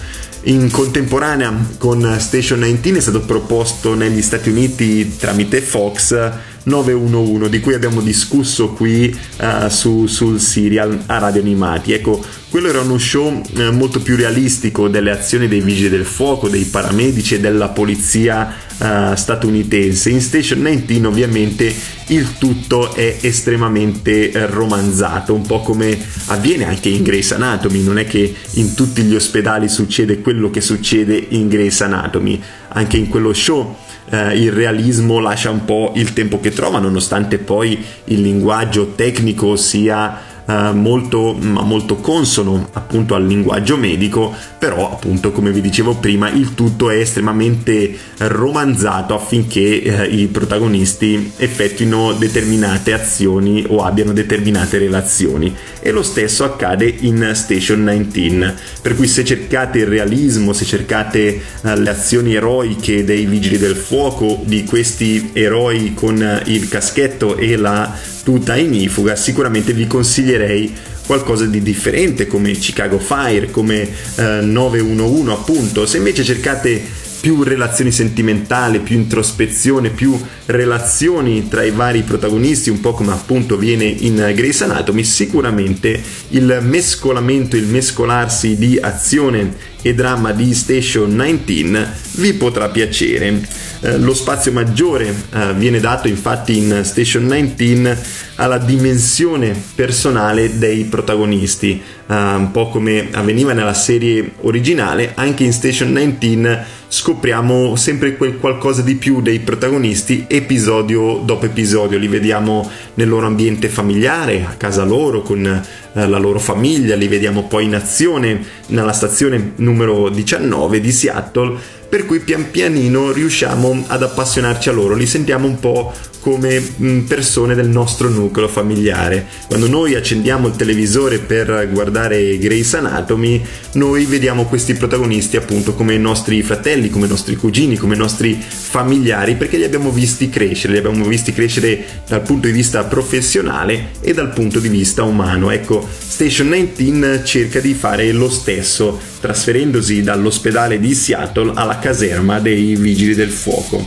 In 0.44 0.72
contemporanea 0.72 1.54
con 1.78 2.16
Station 2.18 2.62
19 2.62 2.98
è 2.98 3.02
stato 3.02 3.22
proposto 3.22 3.94
negli 3.94 4.22
Stati 4.22 4.50
Uniti 4.50 5.18
tramite 5.18 5.62
Fox 5.62 6.16
911 6.64 7.50
di 7.50 7.60
cui 7.60 7.74
abbiamo 7.74 8.02
discusso 8.02 8.70
qui 8.70 9.16
eh, 9.38 9.70
su- 9.70 10.08
sul 10.08 10.40
serial 10.40 11.04
a 11.08 11.18
radio 11.18 11.42
animati. 11.42 11.94
Ecco, 11.94 12.24
quello 12.50 12.68
era 12.68 12.82
uno 12.82 12.98
show 12.98 13.42
eh, 13.56 13.72
molto 13.72 14.02
più 14.02 14.16
realistico 14.16 14.88
delle 14.90 15.12
azioni 15.12 15.48
dei 15.48 15.62
vigili 15.62 15.90
del 15.90 16.06
fuoco, 16.06 16.50
dei 16.50 16.66
paramedici 16.66 17.36
e 17.36 17.40
della 17.40 17.70
polizia 17.70 18.54
eh, 18.78 19.16
statunitense. 19.16 20.10
In 20.10 20.22
Station 20.22 20.62
19 20.62 21.08
ovviamente 21.08 21.74
il 22.08 22.38
tutto 22.38 22.94
è 22.94 23.20
estremamente 23.22 24.32
eh, 24.32 24.46
romanzato, 24.48 25.34
un 25.34 25.46
po' 25.46 25.62
come 25.62 25.98
avviene 26.26 26.66
anche 26.66 26.90
in 26.90 27.04
Grey's 27.04 27.32
Anatomy, 27.32 27.82
non 27.82 27.98
è 27.98 28.06
che 28.06 28.36
in 28.52 28.74
tutti 28.74 29.02
gli 29.04 29.16
ospedali 29.16 29.70
succede 29.70 30.20
quello 30.20 30.50
che 30.50 30.62
succede 30.62 31.26
in 31.30 31.48
Grey's 31.48 31.80
Anatomy, 31.82 32.42
anche 32.70 32.98
in 32.98 33.08
quello 33.08 33.34
show 33.34 33.76
eh, 34.12 34.38
il 34.38 34.52
realismo 34.52 35.20
lascia 35.20 35.50
un 35.50 35.66
po' 35.66 35.94
il 35.96 36.14
tempo 36.14 36.40
che 36.40 36.52
trova, 36.52 36.80
nonostante 36.80 37.38
poi 37.38 37.84
il 38.06 38.22
linguaggio 38.22 38.94
tecnico 38.94 39.56
sia 39.56 40.31
eh, 40.52 40.74
molto, 40.74 41.34
ma 41.40 41.62
molto 41.62 41.96
consono 41.98 42.68
appunto 42.74 43.16
al 43.16 43.26
linguaggio 43.26 43.78
medico, 43.78 44.34
però 44.58 44.92
appunto 44.92 45.32
come 45.32 45.52
vi 45.52 45.62
dicevo 45.62 45.96
prima 45.96 46.30
il 46.30 46.54
tutto 46.56 46.90
è 46.90 46.98
estremamente 46.98 47.98
romanzato 48.18 49.16
affinché 49.16 49.82
eh, 49.82 50.06
i 50.08 50.28
protagonisti 50.28 51.34
effettuino 51.38 52.14
determinate 52.14 52.92
azioni 52.92 53.66
o 53.68 53.84
abbiano 53.84 54.12
determinate 54.12 54.78
relazioni. 54.78 55.56
E 55.80 55.92
lo 55.92 56.04
stesso 56.04 56.44
accade 56.44 56.86
in 57.00 57.32
Station 57.34 57.86
19 58.10 58.54
per 58.82 58.96
cui 58.96 59.08
se 59.08 59.24
cercate 59.24 59.80
il 59.80 59.88
realismo 59.88 60.54
se 60.54 60.66
cercate 60.66 61.42
eh, 61.62 61.78
le 61.78 61.90
azioni 61.90 62.36
eroiche 62.36 63.04
dei 63.04 63.26
vigili 63.26 63.58
del 63.58 63.76
fuoco 63.76 64.42
di 64.44 64.64
questi 64.66 65.32
eroi 65.34 65.94
con 65.94 66.22
eh, 66.22 66.42
il 66.46 66.68
caschetto 66.68 67.38
e 67.38 67.56
la 67.56 67.96
tuta 68.24 68.56
ignifuga 68.56 69.16
sicuramente 69.16 69.74
vi 69.74 69.88
consiglierei 69.88 70.74
qualcosa 71.06 71.46
di 71.46 71.62
differente 71.62 72.28
come 72.28 72.52
Chicago 72.54 72.98
Fire, 72.98 73.52
come 73.52 73.88
eh, 74.16 74.40
911 74.42 75.30
appunto. 75.32 75.86
Se 75.86 75.98
invece 75.98 76.24
cercate 76.24 76.82
più 77.22 77.44
relazioni 77.44 77.92
sentimentali, 77.92 78.80
più 78.80 78.96
introspezione, 78.96 79.90
più 79.90 80.20
relazioni 80.48 81.48
tra 81.48 81.64
i 81.64 81.70
vari 81.70 82.02
protagonisti, 82.02 82.70
un 82.70 82.80
po' 82.80 82.94
come 82.94 83.12
appunto 83.12 83.58
viene 83.58 83.84
in 83.86 84.16
Grey's 84.16 84.62
Anatomy, 84.62 85.04
sicuramente 85.04 86.02
il 86.30 86.60
mescolamento, 86.62 87.56
il 87.56 87.68
mescolarsi 87.68 88.58
di 88.58 88.80
azione 88.82 89.70
e 89.84 89.94
dramma 89.94 90.32
di 90.32 90.54
Station 90.54 91.16
19 91.16 91.88
vi 92.14 92.34
potrà 92.34 92.70
piacere. 92.70 93.70
Eh, 93.84 93.98
lo 93.98 94.14
spazio 94.14 94.52
maggiore 94.52 95.08
eh, 95.34 95.54
viene 95.56 95.80
dato 95.80 96.08
infatti 96.08 96.56
in 96.56 96.82
Station 96.84 97.28
19 97.28 97.98
alla 98.36 98.60
dimensione 98.60 99.60
personale 99.74 100.60
dei 100.60 100.84
protagonisti, 100.84 101.82
eh, 102.08 102.14
un 102.14 102.52
po' 102.52 102.70
come 102.70 103.08
avveniva 103.12 103.54
nella 103.54 103.74
serie 103.74 104.34
originale, 104.42 105.14
anche 105.16 105.44
in 105.44 105.52
Station 105.52 105.94
19 105.94 106.80
scopriamo 106.92 107.76
sempre 107.78 108.18
quel 108.18 108.38
qualcosa 108.38 108.82
di 108.82 108.96
più 108.96 109.22
dei 109.22 109.40
protagonisti 109.40 110.26
episodio 110.28 111.22
dopo 111.24 111.46
episodio, 111.46 111.98
li 111.98 112.08
vediamo 112.08 112.70
nel 112.96 113.08
loro 113.10 113.26
ambiente 113.26 113.68
familiare, 113.68 114.46
a 114.48 114.54
casa 114.58 114.84
loro, 114.84 115.24
con 115.24 115.44
eh, 115.44 116.08
la 116.08 116.18
loro 116.20 116.38
famiglia, 116.38 116.96
li 116.96 117.08
vediamo 117.08 117.48
poi 117.48 117.66
in 117.66 117.74
azione 117.74 118.44
nella 118.68 118.94
stazione 118.94 119.54
numero 119.56 120.10
19 120.10 120.80
di 120.80 120.92
Seattle 120.92 121.80
per 121.92 122.06
cui 122.06 122.22
pian 122.22 122.52
pianino 122.52 123.12
riusciamo 123.12 123.84
ad 123.88 124.02
appassionarci 124.02 124.70
a 124.70 124.72
loro, 124.72 124.96
li 124.96 125.06
sentiamo 125.06 125.46
un 125.46 125.60
po' 125.60 125.92
come 126.22 126.60
mh, 126.60 127.00
persone 127.00 127.54
del 127.54 127.68
nostro 127.68 128.08
nucleo 128.08 128.48
familiare. 128.48 129.26
Quando 129.48 129.68
noi 129.68 129.96
accendiamo 129.96 130.48
il 130.48 130.56
televisore 130.56 131.20
per 131.20 131.68
guardare 131.70 132.38
Grey's 132.38 132.74
Anatomy, 132.76 133.44
noi 133.74 134.06
vediamo 134.06 134.46
questi 134.46 134.74
protagonisti 134.74 135.36
appunto 135.36 135.74
come 135.74 135.96
i 135.96 136.00
nostri 136.00 136.42
fratelli, 136.44 136.90
come 136.90 137.08
i 137.08 137.10
nostri 137.10 137.36
cugini, 137.36 137.76
come 137.76 137.96
i 137.96 137.98
nostri 137.98 138.40
familiari, 138.40 139.36
perché 139.36 139.58
li 139.58 139.64
abbiamo 139.66 139.92
visti 139.92 140.30
crescere, 140.30 140.74
li 140.74 140.80
abbiamo 140.80 141.04
visti 141.06 141.34
crescere 141.34 141.84
dal 142.08 142.22
punto 142.22 142.48
di 142.48 142.54
vista 142.54 142.84
professionale 142.84 143.90
e 144.00 144.14
dal 144.14 144.32
punto 144.32 144.60
di 144.60 144.70
vista 144.70 145.04
umano. 145.04 145.50
Ecco, 145.50 145.86
Station 145.90 146.52
19 146.52 147.26
cerca 147.26 147.60
di 147.60 147.74
fare 147.74 148.12
lo 148.12 148.30
stesso, 148.30 149.00
trasferendosi 149.20 150.04
dall'ospedale 150.04 150.80
di 150.80 150.94
Seattle 150.94 151.52
alla 151.56 151.80
caserma 151.82 152.40
dei 152.40 152.76
vigili 152.76 153.16
del 153.16 153.32
fuoco. 153.32 153.86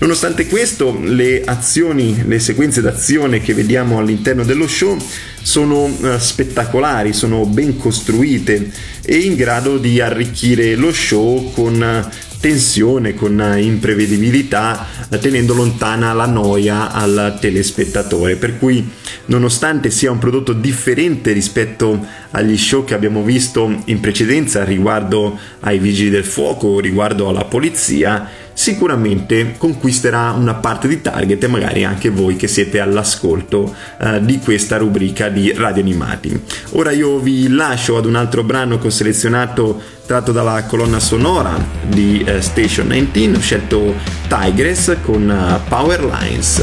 Nonostante 0.00 0.46
questo, 0.46 0.98
le 0.98 1.42
azioni, 1.44 2.22
le 2.26 2.38
sequenze 2.38 2.80
d'azione 2.80 3.42
che 3.42 3.52
vediamo 3.52 3.98
all'interno 3.98 4.44
dello 4.44 4.66
show 4.66 4.96
sono 5.42 5.94
eh, 6.02 6.18
spettacolari, 6.18 7.12
sono 7.12 7.44
ben 7.44 7.76
costruite 7.76 8.72
e 9.04 9.16
in 9.18 9.34
grado 9.34 9.76
di 9.76 10.00
arricchire 10.00 10.74
lo 10.74 10.90
show 10.90 11.52
con 11.52 11.82
eh, 11.82 12.08
tensione, 12.40 13.14
con 13.14 13.38
eh, 13.42 13.60
imprevedibilità, 13.60 14.86
tenendo 15.20 15.52
lontana 15.52 16.14
la 16.14 16.26
noia 16.26 16.92
al 16.92 17.36
telespettatore. 17.38 18.36
Per 18.36 18.58
cui, 18.58 18.90
nonostante 19.26 19.90
sia 19.90 20.10
un 20.10 20.18
prodotto 20.18 20.54
differente 20.54 21.32
rispetto 21.32 22.06
agli 22.30 22.56
show 22.56 22.84
che 22.84 22.94
abbiamo 22.94 23.22
visto 23.22 23.82
in 23.84 24.00
precedenza 24.00 24.64
riguardo 24.64 25.38
ai 25.60 25.78
vigili 25.78 26.08
del 26.08 26.24
fuoco, 26.24 26.80
riguardo 26.80 27.28
alla 27.28 27.44
polizia, 27.44 28.48
sicuramente 28.52 29.54
conquisterà 29.56 30.30
una 30.32 30.54
parte 30.54 30.88
di 30.88 31.00
target 31.00 31.42
e 31.42 31.46
magari 31.46 31.84
anche 31.84 32.10
voi 32.10 32.36
che 32.36 32.48
siete 32.48 32.80
all'ascolto 32.80 33.74
eh, 33.98 34.20
di 34.24 34.38
questa 34.38 34.76
rubrica 34.76 35.28
di 35.28 35.52
radio 35.52 35.82
animati. 35.82 36.40
Ora 36.70 36.90
io 36.90 37.18
vi 37.18 37.48
lascio 37.48 37.96
ad 37.96 38.06
un 38.06 38.16
altro 38.16 38.42
brano 38.42 38.78
che 38.78 38.88
ho 38.88 38.90
selezionato 38.90 39.80
tratto 40.06 40.32
dalla 40.32 40.64
colonna 40.64 40.98
sonora 40.98 41.54
di 41.86 42.22
eh, 42.24 42.40
Station 42.40 42.88
19, 42.88 43.36
ho 43.36 43.40
scelto 43.40 43.94
Tigress 44.28 44.96
con 45.02 45.30
eh, 45.30 45.68
Power 45.68 46.04
Lines. 46.04 46.62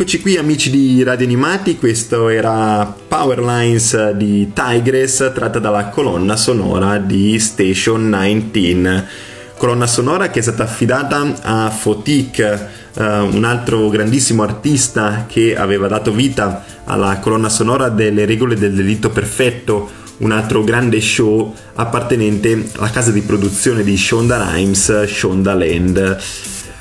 Rieccoci 0.00 0.22
qui 0.22 0.38
amici 0.38 0.70
di 0.70 1.02
Radio 1.02 1.26
Animati, 1.26 1.76
questo 1.76 2.30
era 2.30 2.86
Powerlines 2.86 4.12
di 4.12 4.50
Tigress 4.50 5.30
tratta 5.34 5.58
dalla 5.58 5.90
colonna 5.90 6.36
sonora 6.36 6.96
di 6.96 7.38
Station 7.38 8.08
19. 8.08 9.06
Colonna 9.58 9.86
sonora 9.86 10.30
che 10.30 10.38
è 10.38 10.42
stata 10.42 10.62
affidata 10.62 11.34
a 11.42 11.68
Fotik, 11.68 12.38
eh, 12.38 12.68
un 12.94 13.44
altro 13.44 13.90
grandissimo 13.90 14.42
artista 14.42 15.26
che 15.28 15.54
aveva 15.54 15.86
dato 15.86 16.12
vita 16.12 16.64
alla 16.84 17.18
colonna 17.18 17.50
sonora 17.50 17.90
delle 17.90 18.24
regole 18.24 18.54
del 18.54 18.72
delitto 18.72 19.10
perfetto, 19.10 19.90
un 20.20 20.32
altro 20.32 20.64
grande 20.64 20.98
show 21.02 21.54
appartenente 21.74 22.70
alla 22.76 22.88
casa 22.88 23.10
di 23.10 23.20
produzione 23.20 23.84
di 23.84 23.98
Shonda 23.98 24.50
Rhimes, 24.50 25.04
Shonda 25.04 25.52
Land. 25.52 26.18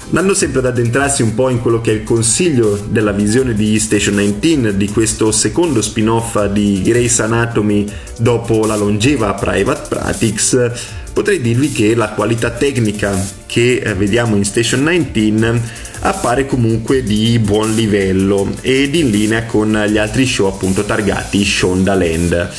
Andando 0.10 0.34
sempre 0.34 0.58
ad 0.58 0.66
addentrarsi 0.66 1.22
un 1.22 1.36
po' 1.36 1.50
in 1.50 1.62
quello 1.62 1.82
che 1.82 1.92
è 1.92 1.94
il 1.94 2.04
consiglio 2.04 2.76
della 2.90 3.12
visione 3.12 3.54
di 3.54 3.78
Station 3.78 4.16
19, 4.16 4.76
di 4.76 4.90
questo 4.90 5.32
secondo 5.32 5.84
spin-off 5.84 6.46
di 6.48 6.82
Grey's 6.82 7.20
Anatomy 7.20 7.86
dopo 8.18 8.66
la 8.66 8.76
longeva 8.76 9.36
Private 9.36 9.88
Practice, 9.88 10.74
potrei 11.14 11.40
dirvi 11.42 11.72
che 11.72 11.94
la 11.94 12.10
qualità 12.10 12.50
tecnica 12.50 13.16
che 13.46 13.76
eh, 13.76 13.94
vediamo 13.94 14.36
in 14.36 14.46
Station 14.46 14.84
19 15.12 15.62
appare 16.00 16.48
comunque 16.48 17.04
di 17.04 17.38
buon 17.38 17.76
livello 17.76 18.52
ed 18.62 18.96
in 18.96 19.12
linea 19.12 19.46
con 19.46 19.72
gli 19.88 19.98
altri 20.00 20.26
show 20.26 20.48
appunto 20.48 20.86
targati 20.86 21.46
Shonda 21.46 21.94
Land 21.94 22.50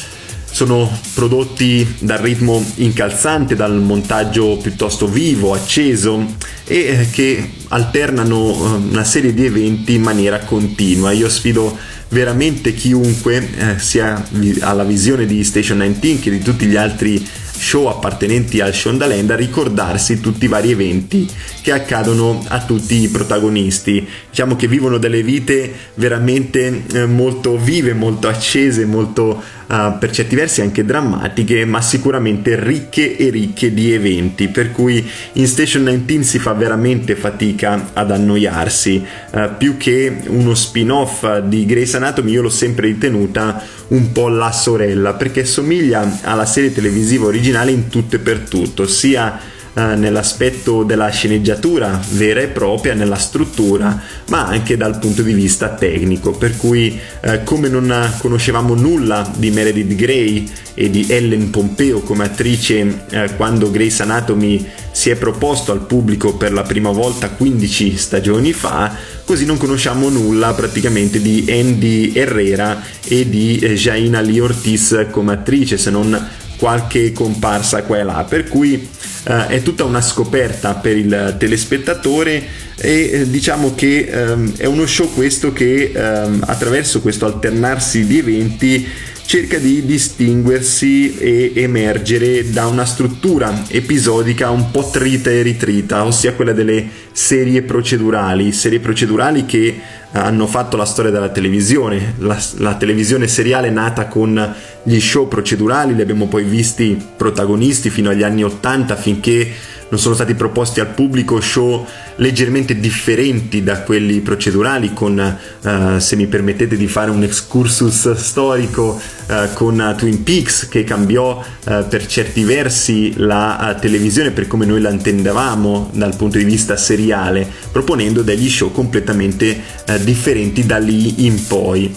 sono 0.50 0.90
prodotti 1.14 1.96
dal 2.00 2.18
ritmo 2.18 2.64
incalzante, 2.76 3.54
dal 3.54 3.80
montaggio 3.80 4.56
piuttosto 4.56 5.06
vivo, 5.06 5.54
acceso 5.54 6.34
e 6.64 6.76
eh, 6.76 7.08
che 7.10 7.50
alternano 7.68 8.52
eh, 8.52 8.90
una 8.90 9.04
serie 9.04 9.32
di 9.32 9.44
eventi 9.44 9.94
in 9.94 10.02
maniera 10.02 10.40
continua. 10.40 11.12
Io 11.12 11.28
sfido 11.28 11.76
veramente 12.08 12.74
chiunque, 12.74 13.48
eh, 13.56 13.78
sia 13.78 14.22
alla 14.60 14.84
visione 14.84 15.26
di 15.26 15.42
Station 15.44 15.78
19 15.78 16.18
che 16.20 16.30
di 16.30 16.40
tutti 16.40 16.66
gli 16.66 16.76
altri 16.76 17.24
show 17.60 17.86
appartenenti 17.88 18.60
al 18.60 18.72
Shondaland 18.72 19.30
a 19.30 19.36
ricordarsi 19.36 20.18
tutti 20.18 20.46
i 20.46 20.48
vari 20.48 20.70
eventi 20.70 21.28
che 21.60 21.72
accadono 21.72 22.42
a 22.48 22.64
tutti 22.64 23.02
i 23.02 23.08
protagonisti. 23.08 24.06
Diciamo 24.30 24.56
che 24.56 24.66
vivono 24.66 24.96
delle 24.96 25.22
vite 25.22 25.72
veramente 25.94 26.84
eh, 26.92 27.06
molto 27.06 27.58
vive, 27.58 27.92
molto 27.92 28.28
accese, 28.28 28.86
molto 28.86 29.42
uh, 29.70 29.98
per 29.98 30.10
certi 30.10 30.34
versi 30.34 30.60
anche 30.60 30.84
drammatiche, 30.84 31.64
ma 31.64 31.80
sicuramente 31.80 32.58
ricche 32.62 33.16
e 33.16 33.30
ricche 33.30 33.72
di 33.72 33.92
eventi, 33.92 34.48
per 34.48 34.72
cui 34.72 35.08
in 35.34 35.46
Station 35.46 35.84
19 35.84 36.22
si 36.24 36.38
fa 36.38 36.52
veramente 36.52 37.14
fatica 37.14 37.90
ad 37.92 38.10
annoiarsi, 38.10 39.04
uh, 39.30 39.50
più 39.56 39.76
che 39.76 40.22
uno 40.26 40.54
spin-off 40.54 41.38
di 41.38 41.64
Grey's 41.64 41.94
Anatomy 41.94 42.32
io 42.32 42.42
l'ho 42.42 42.50
sempre 42.50 42.88
ritenuta 42.88 43.62
un 43.88 44.12
po' 44.12 44.28
la 44.28 44.52
sorella, 44.52 45.14
perché 45.14 45.44
somiglia 45.44 46.18
alla 46.22 46.46
serie 46.46 46.72
televisiva 46.72 47.26
originale 47.26 47.70
in 47.70 47.88
tutto 47.88 48.16
e 48.16 48.18
per 48.18 48.40
tutto, 48.40 48.86
sia 48.86 49.58
eh, 49.72 49.94
nell'aspetto 49.94 50.82
della 50.82 51.08
sceneggiatura 51.10 52.00
vera 52.12 52.40
e 52.40 52.48
propria, 52.48 52.94
nella 52.94 53.16
struttura, 53.16 54.00
ma 54.28 54.46
anche 54.46 54.76
dal 54.76 54.98
punto 54.98 55.22
di 55.22 55.32
vista 55.32 55.68
tecnico. 55.68 56.32
Per 56.32 56.56
cui, 56.56 56.98
eh, 57.20 57.44
come 57.44 57.68
non 57.68 58.14
conoscevamo 58.18 58.74
nulla 58.74 59.30
di 59.36 59.50
Meredith 59.50 59.94
Grey 59.94 60.50
e 60.74 60.90
di 60.90 61.06
Ellen 61.08 61.50
Pompeo 61.50 62.00
come 62.00 62.24
attrice 62.24 63.04
eh, 63.10 63.34
quando 63.36 63.70
Grey's 63.70 64.00
Anatomy 64.00 64.66
si 64.92 65.10
è 65.10 65.16
proposto 65.16 65.72
al 65.72 65.86
pubblico 65.86 66.34
per 66.34 66.52
la 66.52 66.62
prima 66.62 66.90
volta 66.90 67.28
15 67.28 67.96
stagioni 67.96 68.52
fa, 68.52 68.94
così 69.24 69.44
non 69.44 69.56
conosciamo 69.56 70.08
nulla 70.08 70.52
praticamente 70.52 71.20
di 71.20 71.46
Andy 71.48 72.12
Herrera 72.14 72.82
e 73.06 73.28
di 73.28 73.58
eh, 73.58 73.74
Jaina 73.74 74.20
Lee 74.20 74.40
Ortiz 74.40 75.06
come 75.10 75.34
attrice, 75.34 75.78
se 75.78 75.90
non 75.90 76.28
qualche 76.56 77.12
comparsa 77.12 77.84
qua 77.84 77.98
e 77.98 78.02
là, 78.02 78.24
per 78.28 78.48
cui 78.48 78.86
eh, 79.24 79.46
è 79.48 79.62
tutta 79.62 79.84
una 79.84 80.00
scoperta 80.00 80.74
per 80.74 80.96
il 80.96 81.36
telespettatore 81.38 82.68
e 82.76 83.10
eh, 83.12 83.30
diciamo 83.30 83.74
che 83.74 84.08
ehm, 84.10 84.56
è 84.56 84.66
uno 84.66 84.86
show 84.86 85.12
questo 85.12 85.52
che 85.52 85.92
ehm, 85.94 86.44
attraverso 86.46 87.00
questo 87.00 87.26
alternarsi 87.26 88.06
di 88.06 88.18
eventi 88.18 88.88
cerca 89.30 89.58
di 89.58 89.86
distinguersi 89.86 91.16
e 91.16 91.52
emergere 91.54 92.50
da 92.50 92.66
una 92.66 92.84
struttura 92.84 93.62
episodica 93.68 94.50
un 94.50 94.72
po' 94.72 94.90
trita 94.90 95.30
e 95.30 95.42
ritrita, 95.42 96.04
ossia 96.04 96.32
quella 96.32 96.52
delle 96.52 96.84
serie 97.12 97.62
procedurali, 97.62 98.50
serie 98.50 98.80
procedurali 98.80 99.46
che 99.46 99.78
hanno 100.12 100.46
fatto 100.46 100.76
la 100.76 100.84
storia 100.84 101.10
della 101.10 101.28
televisione, 101.28 102.14
la, 102.18 102.38
la, 102.58 102.74
televisione 102.74 103.28
seriale 103.28 103.70
nata 103.70 104.06
con 104.06 104.54
gli 104.82 104.98
show 104.98 105.28
procedurali, 105.28 105.94
li 105.94 106.02
abbiamo 106.02 106.26
poi 106.26 106.44
visti 106.44 107.00
protagonisti 107.16 107.90
fino 107.90 108.10
agli 108.10 108.22
anni 108.24 108.42
80 108.42 108.96
finché 108.96 109.52
non 109.90 109.98
sono 109.98 110.14
stati 110.14 110.34
proposti 110.34 110.80
al 110.80 110.88
pubblico 110.88 111.40
show 111.40 111.86
leggermente 112.16 112.78
differenti 112.78 113.62
da 113.62 113.82
quelli 113.82 114.20
procedurali 114.20 114.92
con, 114.92 115.38
uh, 115.62 115.98
se 115.98 116.16
mi 116.16 116.26
permettete 116.26 116.76
di 116.76 116.86
fare 116.86 117.10
un 117.10 117.22
excursus 117.22 118.12
storico, 118.12 119.00
uh, 119.28 119.52
con 119.54 119.94
Twin 119.96 120.22
Peaks 120.22 120.68
che 120.68 120.84
cambiò 120.84 121.38
uh, 121.38 121.86
per 121.88 122.06
certi 122.06 122.44
versi 122.44 123.14
la 123.16 123.76
televisione 123.80 124.30
per 124.30 124.46
come 124.46 124.66
noi 124.66 124.80
la 124.80 124.90
intendevamo 124.90 125.90
dal 125.92 126.16
punto 126.16 126.38
di 126.38 126.44
vista 126.44 126.76
seriale, 126.76 127.46
proponendo 127.72 128.22
degli 128.22 128.48
show 128.48 128.70
completamente 128.72 129.78
differenti 130.02 130.64
da 130.64 130.78
lì 130.78 131.26
in 131.26 131.46
poi. 131.46 131.94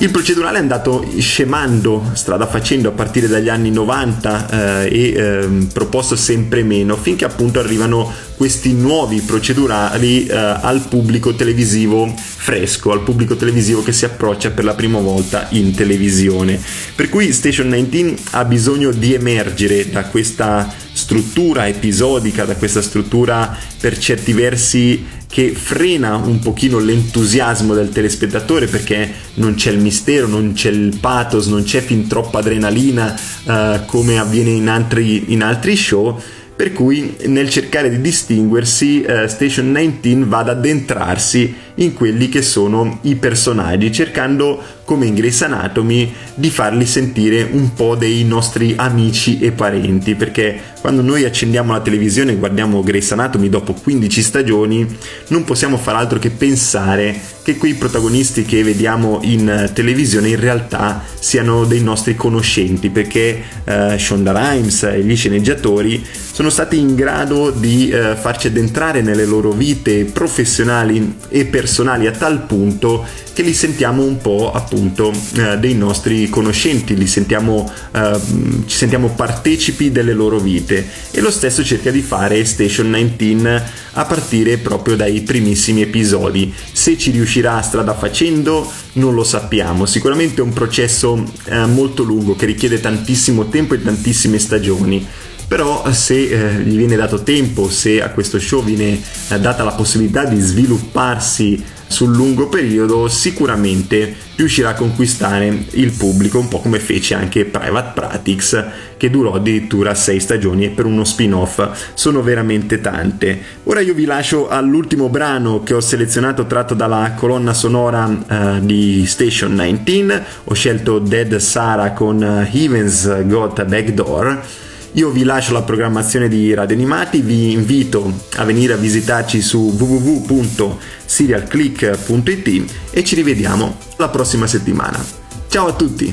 Il 0.00 0.10
procedurale 0.10 0.56
è 0.56 0.60
andato 0.62 1.06
scemando, 1.18 2.12
strada 2.14 2.46
facendo 2.46 2.88
a 2.88 2.92
partire 2.92 3.28
dagli 3.28 3.50
anni 3.50 3.70
90 3.70 4.86
eh, 4.86 4.88
e 4.90 5.12
eh, 5.12 5.48
proposto 5.74 6.16
sempre 6.16 6.62
meno, 6.62 6.96
finché 6.96 7.26
appunto 7.26 7.58
arrivano 7.58 8.10
questi 8.34 8.72
nuovi 8.72 9.20
procedurali 9.20 10.26
eh, 10.26 10.34
al 10.34 10.86
pubblico 10.88 11.34
televisivo 11.34 12.10
fresco, 12.16 12.92
al 12.92 13.02
pubblico 13.02 13.36
televisivo 13.36 13.82
che 13.82 13.92
si 13.92 14.06
approccia 14.06 14.52
per 14.52 14.64
la 14.64 14.72
prima 14.72 15.00
volta 15.00 15.48
in 15.50 15.74
televisione. 15.74 16.58
Per 16.94 17.10
cui 17.10 17.30
Station 17.34 17.68
19 17.68 18.16
ha 18.30 18.46
bisogno 18.46 18.92
di 18.92 19.12
emergere 19.12 19.90
da 19.90 20.04
questa 20.04 20.79
struttura 21.10 21.66
episodica, 21.66 22.44
da 22.44 22.54
questa 22.54 22.80
struttura 22.80 23.56
per 23.80 23.98
certi 23.98 24.32
versi 24.32 25.04
che 25.26 25.50
frena 25.50 26.14
un 26.14 26.38
pochino 26.38 26.78
l'entusiasmo 26.78 27.74
del 27.74 27.88
telespettatore 27.88 28.66
perché 28.66 29.10
non 29.34 29.54
c'è 29.54 29.72
il 29.72 29.80
mistero, 29.80 30.28
non 30.28 30.52
c'è 30.52 30.70
il 30.70 30.96
pathos, 31.00 31.48
non 31.48 31.64
c'è 31.64 31.80
fin 31.80 32.06
troppa 32.06 32.38
adrenalina 32.38 33.12
uh, 33.42 33.84
come 33.86 34.20
avviene 34.20 34.50
in 34.50 34.68
altri, 34.68 35.32
in 35.32 35.42
altri 35.42 35.74
show. 35.74 36.16
Per 36.54 36.72
cui 36.72 37.16
nel 37.26 37.48
cercare 37.50 37.90
di 37.90 38.00
distinguersi 38.00 39.04
uh, 39.04 39.26
Station 39.26 39.72
19 39.72 40.26
va 40.26 40.38
ad 40.38 40.50
addentrarsi 40.50 41.52
in 41.80 41.94
quelli 41.94 42.28
che 42.28 42.42
sono 42.42 42.98
i 43.02 43.16
personaggi 43.16 43.92
cercando 43.92 44.62
come 44.84 45.06
in 45.06 45.14
Grey's 45.14 45.40
Anatomy 45.42 46.12
di 46.34 46.50
farli 46.50 46.84
sentire 46.84 47.46
un 47.48 47.74
po' 47.74 47.94
dei 47.94 48.24
nostri 48.24 48.74
amici 48.76 49.38
e 49.38 49.52
parenti 49.52 50.14
perché 50.14 50.58
quando 50.80 51.00
noi 51.00 51.24
accendiamo 51.24 51.72
la 51.72 51.80
televisione 51.80 52.32
e 52.32 52.36
guardiamo 52.36 52.82
Grey's 52.82 53.12
Anatomy 53.12 53.48
dopo 53.48 53.72
15 53.72 54.22
stagioni 54.22 54.96
non 55.28 55.44
possiamo 55.44 55.76
far 55.76 55.94
altro 55.94 56.18
che 56.18 56.30
pensare 56.30 57.18
che 57.42 57.56
quei 57.56 57.74
protagonisti 57.74 58.44
che 58.44 58.62
vediamo 58.62 59.20
in 59.22 59.70
televisione 59.72 60.28
in 60.28 60.40
realtà 60.40 61.02
siano 61.18 61.64
dei 61.64 61.82
nostri 61.82 62.14
conoscenti 62.14 62.90
perché 62.90 63.42
uh, 63.64 63.96
Shonda 63.96 64.32
Rhimes 64.32 64.82
e 64.82 65.02
gli 65.02 65.16
sceneggiatori 65.16 66.04
sono 66.32 66.50
stati 66.50 66.78
in 66.78 66.94
grado 66.94 67.50
di 67.50 67.92
uh, 67.92 68.16
farci 68.16 68.48
addentrare 68.48 69.02
nelle 69.02 69.24
loro 69.24 69.52
vite 69.52 70.04
professionali 70.04 71.16
e 71.28 71.44
personali 71.70 72.08
a 72.08 72.10
tal 72.10 72.46
punto 72.46 73.06
che 73.32 73.42
li 73.42 73.54
sentiamo 73.54 74.02
un 74.02 74.16
po' 74.16 74.50
appunto 74.52 75.12
eh, 75.36 75.56
dei 75.58 75.74
nostri 75.74 76.28
conoscenti, 76.28 76.96
li 76.96 77.06
sentiamo, 77.06 77.70
eh, 77.92 78.18
ci 78.66 78.76
sentiamo 78.76 79.10
partecipi 79.10 79.92
delle 79.92 80.12
loro 80.12 80.40
vite. 80.40 80.84
E 81.12 81.20
lo 81.20 81.30
stesso 81.30 81.62
cerca 81.62 81.92
di 81.92 82.02
fare 82.02 82.44
Station 82.44 82.90
19 82.90 83.62
a 83.92 84.04
partire 84.04 84.58
proprio 84.58 84.96
dai 84.96 85.20
primissimi 85.20 85.82
episodi. 85.82 86.52
Se 86.72 86.98
ci 86.98 87.12
riuscirà 87.12 87.62
strada 87.62 87.94
facendo 87.94 88.68
non 88.94 89.14
lo 89.14 89.22
sappiamo, 89.22 89.86
sicuramente 89.86 90.40
è 90.40 90.44
un 90.44 90.52
processo 90.52 91.24
eh, 91.44 91.66
molto 91.66 92.02
lungo 92.02 92.34
che 92.34 92.46
richiede 92.46 92.80
tantissimo 92.80 93.48
tempo 93.48 93.74
e 93.74 93.82
tantissime 93.82 94.40
stagioni 94.40 95.06
però 95.50 95.82
eh, 95.84 95.92
se 95.92 96.14
eh, 96.14 96.62
gli 96.62 96.76
viene 96.76 96.94
dato 96.94 97.24
tempo, 97.24 97.68
se 97.68 98.00
a 98.00 98.10
questo 98.10 98.38
show 98.38 98.62
viene 98.62 99.00
eh, 99.30 99.40
data 99.40 99.64
la 99.64 99.72
possibilità 99.72 100.24
di 100.24 100.38
svilupparsi 100.38 101.60
sul 101.88 102.14
lungo 102.14 102.48
periodo, 102.48 103.08
sicuramente 103.08 104.14
riuscirà 104.36 104.68
a 104.68 104.74
conquistare 104.74 105.64
il 105.70 105.90
pubblico, 105.90 106.38
un 106.38 106.46
po' 106.46 106.60
come 106.60 106.78
fece 106.78 107.14
anche 107.14 107.46
Private 107.46 107.90
Pratics, 107.94 108.64
che 108.96 109.10
durò 109.10 109.32
addirittura 109.32 109.92
sei 109.96 110.20
stagioni 110.20 110.66
e 110.66 110.68
per 110.68 110.84
uno 110.84 111.02
spin-off 111.02 111.68
sono 111.94 112.22
veramente 112.22 112.80
tante. 112.80 113.36
Ora 113.64 113.80
io 113.80 113.92
vi 113.92 114.04
lascio 114.04 114.48
all'ultimo 114.48 115.08
brano 115.08 115.64
che 115.64 115.74
ho 115.74 115.80
selezionato 115.80 116.46
tratto 116.46 116.74
dalla 116.74 117.14
colonna 117.16 117.54
sonora 117.54 118.04
uh, 118.04 118.64
di 118.64 119.04
Station 119.04 119.56
19, 119.56 120.24
ho 120.44 120.54
scelto 120.54 121.00
Dead 121.00 121.34
Sara 121.38 121.90
con 121.90 122.22
Heaven's 122.22 123.24
Got 123.24 123.58
a 123.58 123.64
Backdoor 123.64 124.68
io 124.94 125.10
vi 125.10 125.22
lascio 125.22 125.52
la 125.52 125.62
programmazione 125.62 126.28
di 126.28 126.52
Radio 126.52 126.74
Animati, 126.74 127.20
vi 127.20 127.52
invito 127.52 128.12
a 128.36 128.44
venire 128.44 128.72
a 128.72 128.76
visitarci 128.76 129.40
su 129.40 129.72
www.serialclick.it 129.78 132.72
e 132.90 133.04
ci 133.04 133.14
rivediamo 133.14 133.76
la 133.96 134.08
prossima 134.08 134.48
settimana. 134.48 135.00
Ciao 135.48 135.68
a 135.68 135.74
tutti! 135.74 136.12